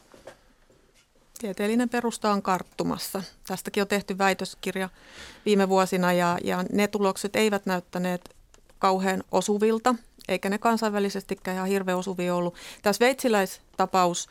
[1.39, 3.22] Tieteellinen perusta on karttumassa.
[3.47, 4.89] Tästäkin on tehty väitöskirja
[5.47, 8.36] viime vuosina ja, ja ne tulokset eivät näyttäneet
[8.78, 9.95] kauhean osuvilta,
[10.28, 12.55] eikä ne kansainvälisestikään ihan hirveän osuvia ollut.
[12.82, 14.28] Tämä sveitsiläistapaus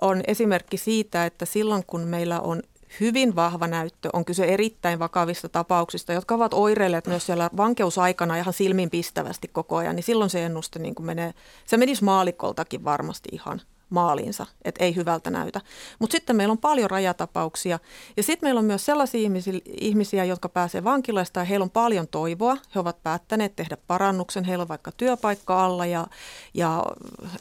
[0.00, 2.62] on esimerkki siitä, että silloin kun meillä on
[3.00, 8.54] hyvin vahva näyttö, on kyse erittäin vakavista tapauksista, jotka ovat oireilleet myös siellä vankeusaikana ihan
[8.54, 11.34] silminpistävästi koko ajan, niin silloin se ennuste niin kuin menee,
[11.66, 13.60] se menisi maalikoltakin varmasti ihan
[13.90, 15.60] maaliinsa, että ei hyvältä näytä.
[15.98, 17.78] Mutta sitten meillä on paljon rajatapauksia
[18.16, 19.30] ja sitten meillä on myös sellaisia
[19.66, 22.56] ihmisiä, jotka pääsee vankilasta ja heillä on paljon toivoa.
[22.74, 26.06] He ovat päättäneet tehdä parannuksen, heillä on vaikka työpaikka alla ja,
[26.54, 26.84] ja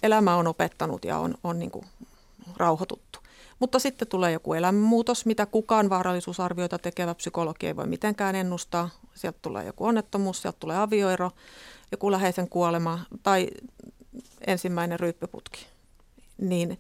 [0.04, 1.86] elämä on opettanut ja on, on niin kuin
[2.58, 3.20] rauhoituttu.
[3.60, 8.90] Mutta sitten tulee joku elämänmuutos, mitä kukaan vaarallisuusarvioita tekevä psykologi ei voi mitenkään ennustaa.
[9.14, 11.32] Sieltä tulee joku onnettomuus, sieltä tulee avioero,
[11.92, 13.48] joku läheisen kuolema tai
[14.48, 15.68] ensimmäinen ryyppyputki
[16.38, 16.80] niin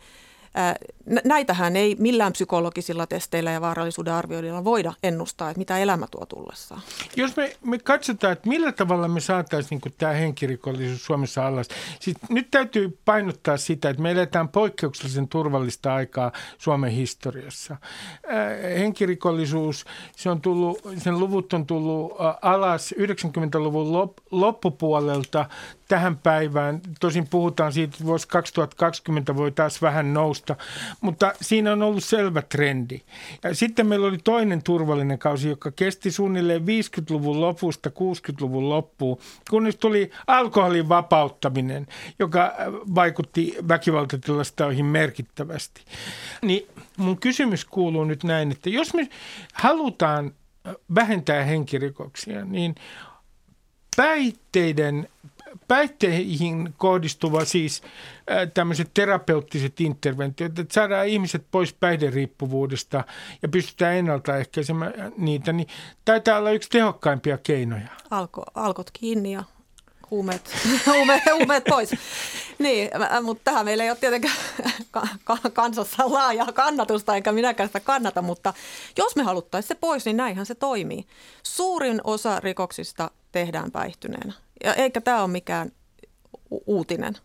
[1.24, 6.82] näitähän ei millään psykologisilla testeillä ja vaarallisuuden arvioinnilla voida ennustaa, että mitä elämä tuo tullessaan.
[7.16, 11.68] Jos me, me katsotaan, että millä tavalla me saataisiin niin tämä henkirikollisuus Suomessa alas.
[12.00, 17.78] Siis nyt täytyy painottaa sitä, että me eletään poikkeuksellisen turvallista aikaa Suomen historiassa.
[18.80, 19.86] henkirikollisuus,
[20.16, 25.46] se on tullut, sen luvut on tullut alas 90-luvun loppupuolelta
[25.88, 26.82] tähän päivään.
[27.00, 30.56] Tosin puhutaan siitä, että vuosi 2020 voi taas vähän nousta,
[31.02, 33.02] mutta siinä on ollut selvä trendi.
[33.54, 39.18] Sitten meillä oli toinen turvallinen kausi, joka kesti suunnilleen 50-luvun lopusta 60-luvun loppuun,
[39.50, 41.88] kunnes tuli alkoholin vapauttaminen,
[42.20, 42.54] joka
[42.96, 45.82] vaikutti väkivaltatilastoihin merkittävästi.
[46.42, 46.68] Niin
[46.98, 49.10] mun kysymys kuuluu nyt näin, että jos me
[49.54, 50.32] halutaan
[50.96, 52.76] vähentää henkirikoksia, niin
[53.98, 55.10] päihteiden
[55.68, 57.84] päihteihin kohdistuva siis
[58.32, 63.04] äh, tämmöiset terapeuttiset interventiot, että saadaan ihmiset pois päihderiippuvuudesta
[63.42, 65.68] ja pystytään ennaltaehkäisemään niitä, niin
[66.06, 67.88] taitaa olla yksi tehokkaimpia keinoja.
[68.12, 69.44] Alko, alkot kiinni ja
[70.12, 70.56] huumeet,
[70.94, 71.92] huumeet, huumeet pois.
[72.60, 72.90] Niin,
[73.22, 74.36] mutta tähän meillä ei ole tietenkään
[75.54, 78.54] kansassa laajaa kannatusta, eikä minäkään sitä kannata, mutta
[78.98, 81.06] jos me haluttaisiin se pois, niin näinhän se toimii.
[81.44, 84.34] Suurin osa rikoksista tehdään päihtyneenä.
[84.64, 85.72] Ja eikä tämä ole mikään
[86.50, 87.18] uutinen.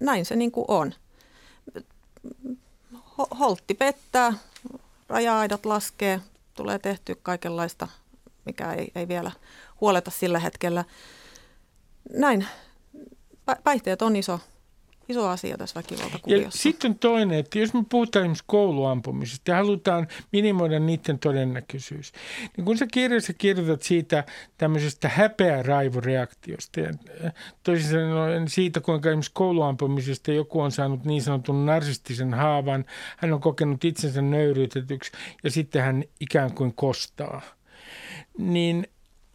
[0.00, 0.94] Näin se niin kuin on.
[3.38, 4.32] Holtti pettää,
[5.08, 6.20] raja-aidat laskee,
[6.54, 7.88] tulee tehty kaikenlaista,
[8.44, 9.30] mikä ei, ei vielä
[9.80, 10.84] huoleta sillä hetkellä.
[12.12, 12.46] Näin.
[13.64, 14.40] Päihteet on iso
[15.08, 16.62] iso asia tässä väkivaltakuviossa.
[16.62, 22.12] Sitten toinen, että jos me puhutaan esimerkiksi kouluampumisesta ja halutaan minimoida niiden todennäköisyys,
[22.56, 24.24] niin kun sä kirjassa kirjoitat siitä
[24.58, 26.90] tämmöisestä häpeä raivoreaktiosta ja
[27.24, 27.32] äh,
[27.62, 32.84] toisin sanoen siitä, kuinka esimerkiksi kouluampumisesta joku on saanut niin sanotun narsistisen haavan,
[33.16, 35.12] hän on kokenut itsensä nöyryytetyksi
[35.44, 37.42] ja sitten hän ikään kuin kostaa,
[38.38, 38.86] niin,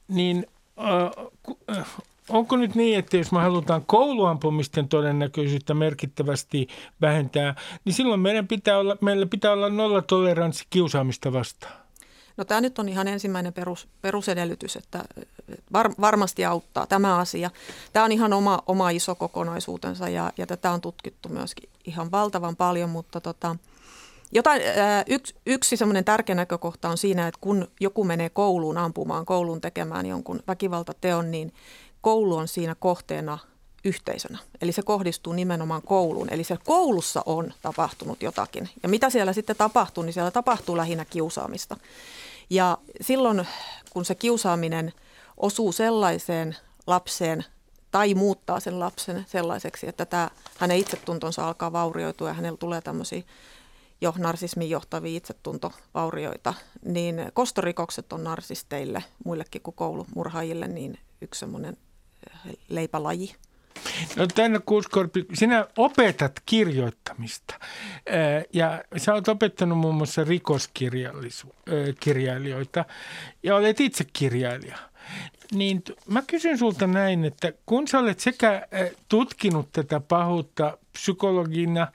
[0.08, 0.48] niin
[0.80, 1.86] äh, äh,
[2.30, 6.68] onko nyt niin, että jos me halutaan kouluampumisten todennäköisyyttä merkittävästi
[7.02, 7.56] vähentää,
[7.86, 11.84] niin silloin meidän pitää olla, meillä pitää olla nolla toleranssi kiusaamista vastaan?
[12.38, 15.04] No tämä nyt on ihan ensimmäinen perus, perusedellytys, että
[15.74, 17.52] var, varmasti auttaa tämä asia.
[17.94, 22.56] Tämä on ihan oma, oma iso kokonaisuutensa ja, ja tätä on tutkittu myöskin ihan valtavan
[22.56, 23.56] paljon, mutta tota,
[24.32, 29.26] jotain, ää, yksi, yksi semmoinen tärkeä näkökohta on siinä, että kun joku menee kouluun ampumaan,
[29.26, 31.54] kouluun tekemään jonkun väkivaltateon, niin
[32.04, 33.38] koulu on siinä kohteena
[33.86, 34.38] yhteisönä.
[34.62, 36.34] Eli se kohdistuu nimenomaan kouluun.
[36.34, 38.70] Eli se koulussa on tapahtunut jotakin.
[38.84, 41.78] Ja mitä siellä sitten tapahtuu, niin siellä tapahtuu lähinnä kiusaamista.
[42.50, 43.48] Ja silloin,
[43.90, 44.94] kun se kiusaaminen
[45.38, 46.56] osuu sellaiseen
[46.88, 47.46] lapseen
[47.92, 53.24] tai muuttaa sen lapsen sellaiseksi, että tämä, hänen itsetuntonsa alkaa vaurioitua ja hänellä tulee tämmöisiä
[54.02, 56.54] jo narsismin johtavia itsetuntovaurioita,
[56.86, 61.78] niin kostorikokset on narsisteille, muillekin kuin koulumurhaajille, niin yksi semmoinen
[62.70, 63.36] leipälaji?
[64.16, 67.60] No tänne Kuuskorpi, sinä opetat kirjoittamista
[68.54, 72.86] ja sä oot opettanut muun muassa rikoskirjailijoita
[73.44, 74.78] ja olet itse kirjailija.
[75.52, 78.68] Niin mä kysyn sulta näin, että kun sä olet sekä
[79.10, 81.88] tutkinut tätä pahuutta psykologina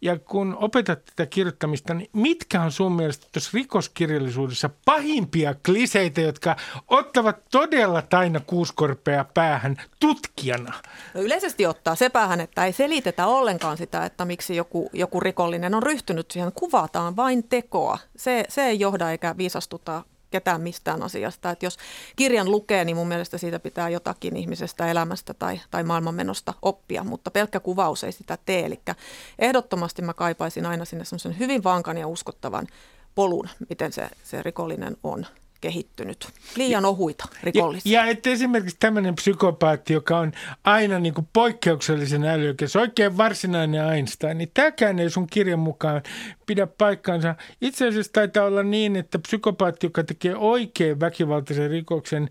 [0.00, 6.56] ja kun opetat tätä kirjoittamista, niin mitkä on sun mielestä tuossa rikoskirjallisuudessa pahimpia kliseitä, jotka
[6.88, 10.74] ottavat todella taina kuuskorpea päähän tutkijana?
[11.14, 15.74] No yleisesti ottaa se päähän, että ei selitetä ollenkaan sitä, että miksi joku, joku rikollinen
[15.74, 16.52] on ryhtynyt siihen.
[16.52, 17.98] Kuvataan vain tekoa.
[18.16, 21.50] Se, se ei johda eikä viisastuta ketään mistään asiasta.
[21.50, 21.76] Että jos
[22.16, 27.30] kirjan lukee, niin mun mielestä siitä pitää jotakin ihmisestä elämästä tai, tai maailmanmenosta oppia, mutta
[27.30, 28.66] pelkkä kuvaus ei sitä tee.
[28.66, 28.80] Eli
[29.38, 32.66] ehdottomasti mä kaipaisin aina sinne semmoisen hyvin vankan ja uskottavan
[33.14, 35.26] polun, miten se, se rikollinen on
[35.60, 36.28] kehittynyt.
[36.56, 38.00] Liian ohuita rikollisia.
[38.00, 40.32] Ja, ja että esimerkiksi tämmöinen psykopaatti, joka on
[40.64, 46.02] aina niin kuin poikkeuksellisen älykäs, oikein varsinainen Einstein, niin tämäkään ei sun kirjan mukaan
[46.46, 47.34] pidä paikkaansa.
[47.60, 52.30] Itse asiassa taitaa olla niin, että psykopaatti, joka tekee oikein väkivaltaisen rikoksen,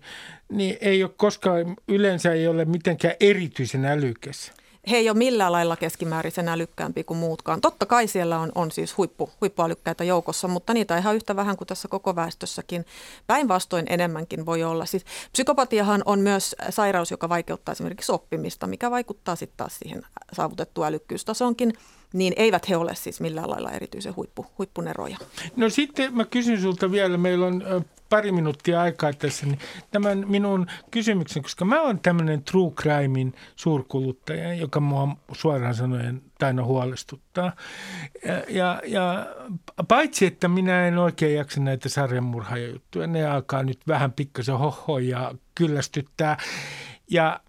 [0.52, 4.52] niin ei ole koskaan, yleensä ei ole mitenkään erityisen älykäs
[4.90, 7.60] he ei ole millään lailla keskimäärisen älykkäämpi kuin muutkaan.
[7.60, 11.68] Totta kai siellä on, on siis huippu, huippuälykkäitä joukossa, mutta niitä ihan yhtä vähän kuin
[11.68, 12.84] tässä koko väestössäkin.
[13.26, 14.86] Päinvastoin enemmänkin voi olla.
[14.86, 20.86] Siis psykopatiahan on myös sairaus, joka vaikeuttaa esimerkiksi oppimista, mikä vaikuttaa sitten taas siihen saavutettuun
[20.86, 21.72] älykkyystasoonkin
[22.12, 25.18] niin eivät he ole siis millään lailla erityisen huippu, huippuneroja.
[25.56, 27.62] No sitten mä kysyn sulta vielä, meillä on
[28.08, 29.58] pari minuuttia aikaa tässä, niin
[29.90, 36.64] tämän minun kysymyksen, koska mä oon tämmöinen true crimein suurkuluttaja, joka mua suoraan sanoen aina
[36.64, 37.52] huolestuttaa.
[38.24, 39.26] Ja, ja, ja
[39.88, 46.36] paitsi, että minä en oikein jaksa näitä sarjanmurhaajuttuja, ne alkaa nyt vähän pikkasen hohoja kyllästyttää.
[47.10, 47.40] Ja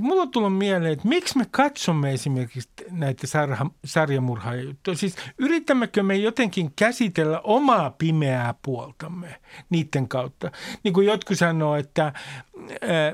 [0.00, 4.96] mulla on tullut mieleen, että miksi me katsomme esimerkiksi näitä sarha, sarjamurhaajuttuja.
[4.96, 10.50] Siis yritämmekö me jotenkin käsitellä omaa pimeää puoltamme niiden kautta.
[10.82, 12.12] Niin kuin jotkut sanoo, että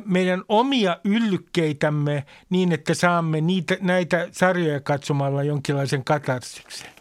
[0.04, 6.95] meidän omia yllykkeitämme niin, että saamme niitä, näitä sarjoja katsomalla jonkinlaisen katarsyksen.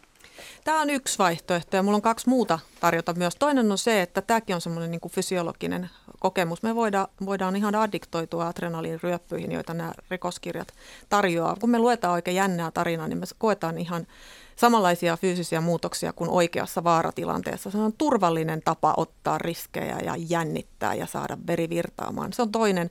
[0.66, 3.36] Tämä on yksi vaihtoehto ja mulla on kaksi muuta tarjota myös.
[3.36, 5.90] Toinen on se, että tämäkin on semmoinen niin fysiologinen
[6.20, 6.64] kokemus.
[6.64, 10.68] Me voidaan, voidaan ihan addiktoitua adrenaliiniryöppyihin, joita nämä rikoskirjat
[11.10, 11.56] tarjoaa.
[11.62, 14.08] Kun me luetaan oikein jännää tarinaa, niin me koetaan ihan
[14.56, 17.72] samanlaisia fyysisiä muutoksia kuin oikeassa vaaratilanteessa.
[17.72, 22.34] Se on turvallinen tapa ottaa riskejä ja jännittää ja saada veri virtaamaan.
[22.34, 22.90] Se on toinen.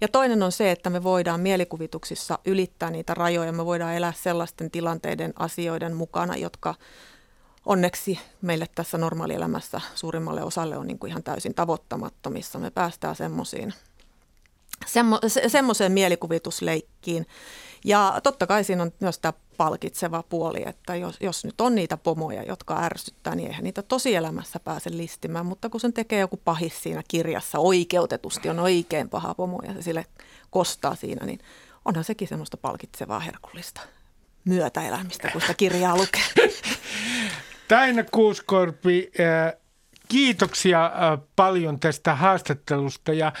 [0.00, 3.52] Ja toinen on se, että me voidaan mielikuvituksissa ylittää niitä rajoja.
[3.52, 6.74] Me voidaan elää sellaisten tilanteiden, asioiden mukana, jotka
[7.66, 12.58] onneksi meille tässä normaalielämässä suurimmalle osalle on niin kuin ihan täysin tavoittamattomissa.
[12.58, 13.74] Me päästään semmoisiin
[14.86, 17.26] semmo, se, semmoiseen mielikuvitusleikkiin.
[17.84, 21.96] Ja totta kai siinä on myös tämä palkitseva puoli, että jos, jos nyt on niitä
[21.96, 25.46] pomoja, jotka ärsyttää, niin eihän niitä tosielämässä pääse listimään.
[25.46, 29.82] Mutta kun sen tekee joku pahis siinä kirjassa, oikeutetusti on oikein paha pomo ja se
[29.82, 30.06] sille
[30.50, 31.40] kostaa siinä, niin
[31.84, 33.80] onhan sekin semmoista palkitsevaa herkullista
[34.44, 36.22] myötäelämistä, kun sitä kirjaa lukee.
[37.68, 39.10] Taina Kuuskorpi,
[40.08, 40.90] kiitoksia
[41.36, 43.32] paljon tästä haastattelusta ja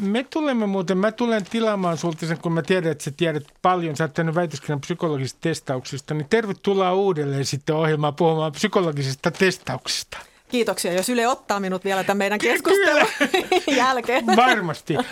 [0.00, 3.96] me tulemme muuten, mä tulen tilaamaan sulta sen, kun mä tiedän, että sä tiedät paljon,
[3.96, 10.18] sä oot tehnyt väitöskirjan psykologisista testauksista, niin tervetuloa uudelleen sitten ohjelmaan puhumaan psykologisista testauksista.
[10.48, 13.06] Kiitoksia, jos Yle ottaa minut vielä tämän meidän keskustelun
[13.76, 14.26] jälkeen.
[14.26, 14.94] Varmasti.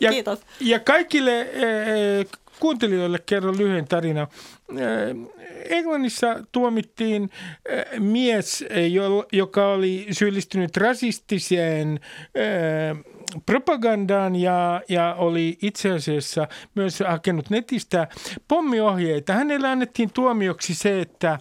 [0.00, 0.38] Ja, Kiitos.
[0.60, 1.46] Ja kaikille
[2.60, 4.26] kuuntelijoille kerron lyhyen tarina.
[5.68, 7.30] Englannissa tuomittiin
[7.98, 8.64] mies,
[9.32, 12.00] joka oli syyllistynyt rasistiseen
[13.46, 18.08] propagandaan ja, ja oli itse asiassa myös hakenut netistä
[18.48, 19.32] pommiohjeita.
[19.32, 21.38] Hänelle annettiin tuomioksi se, että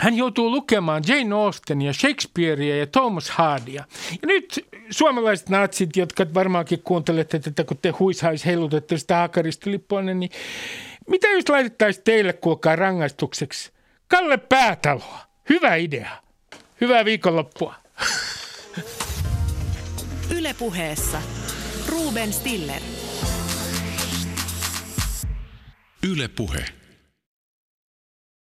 [0.00, 3.84] hän joutuu lukemaan Jane Austenia, Shakespearea ja Thomas Hardya.
[4.10, 10.30] Ja nyt suomalaiset natsit, jotka varmaankin kuuntelette tätä, kun te huishais heilutette sitä hakaristolippua, niin
[11.08, 13.72] mitä jos laitettaisiin teille kuulkaa rangaistukseksi?
[14.08, 15.14] Kalle Päätalo,
[15.48, 16.10] hyvä idea.
[16.80, 17.74] Hyvää viikonloppua.
[20.38, 21.22] Ylepuheessa
[21.88, 22.82] Ruben Stiller.
[26.02, 26.79] Ylepuhe.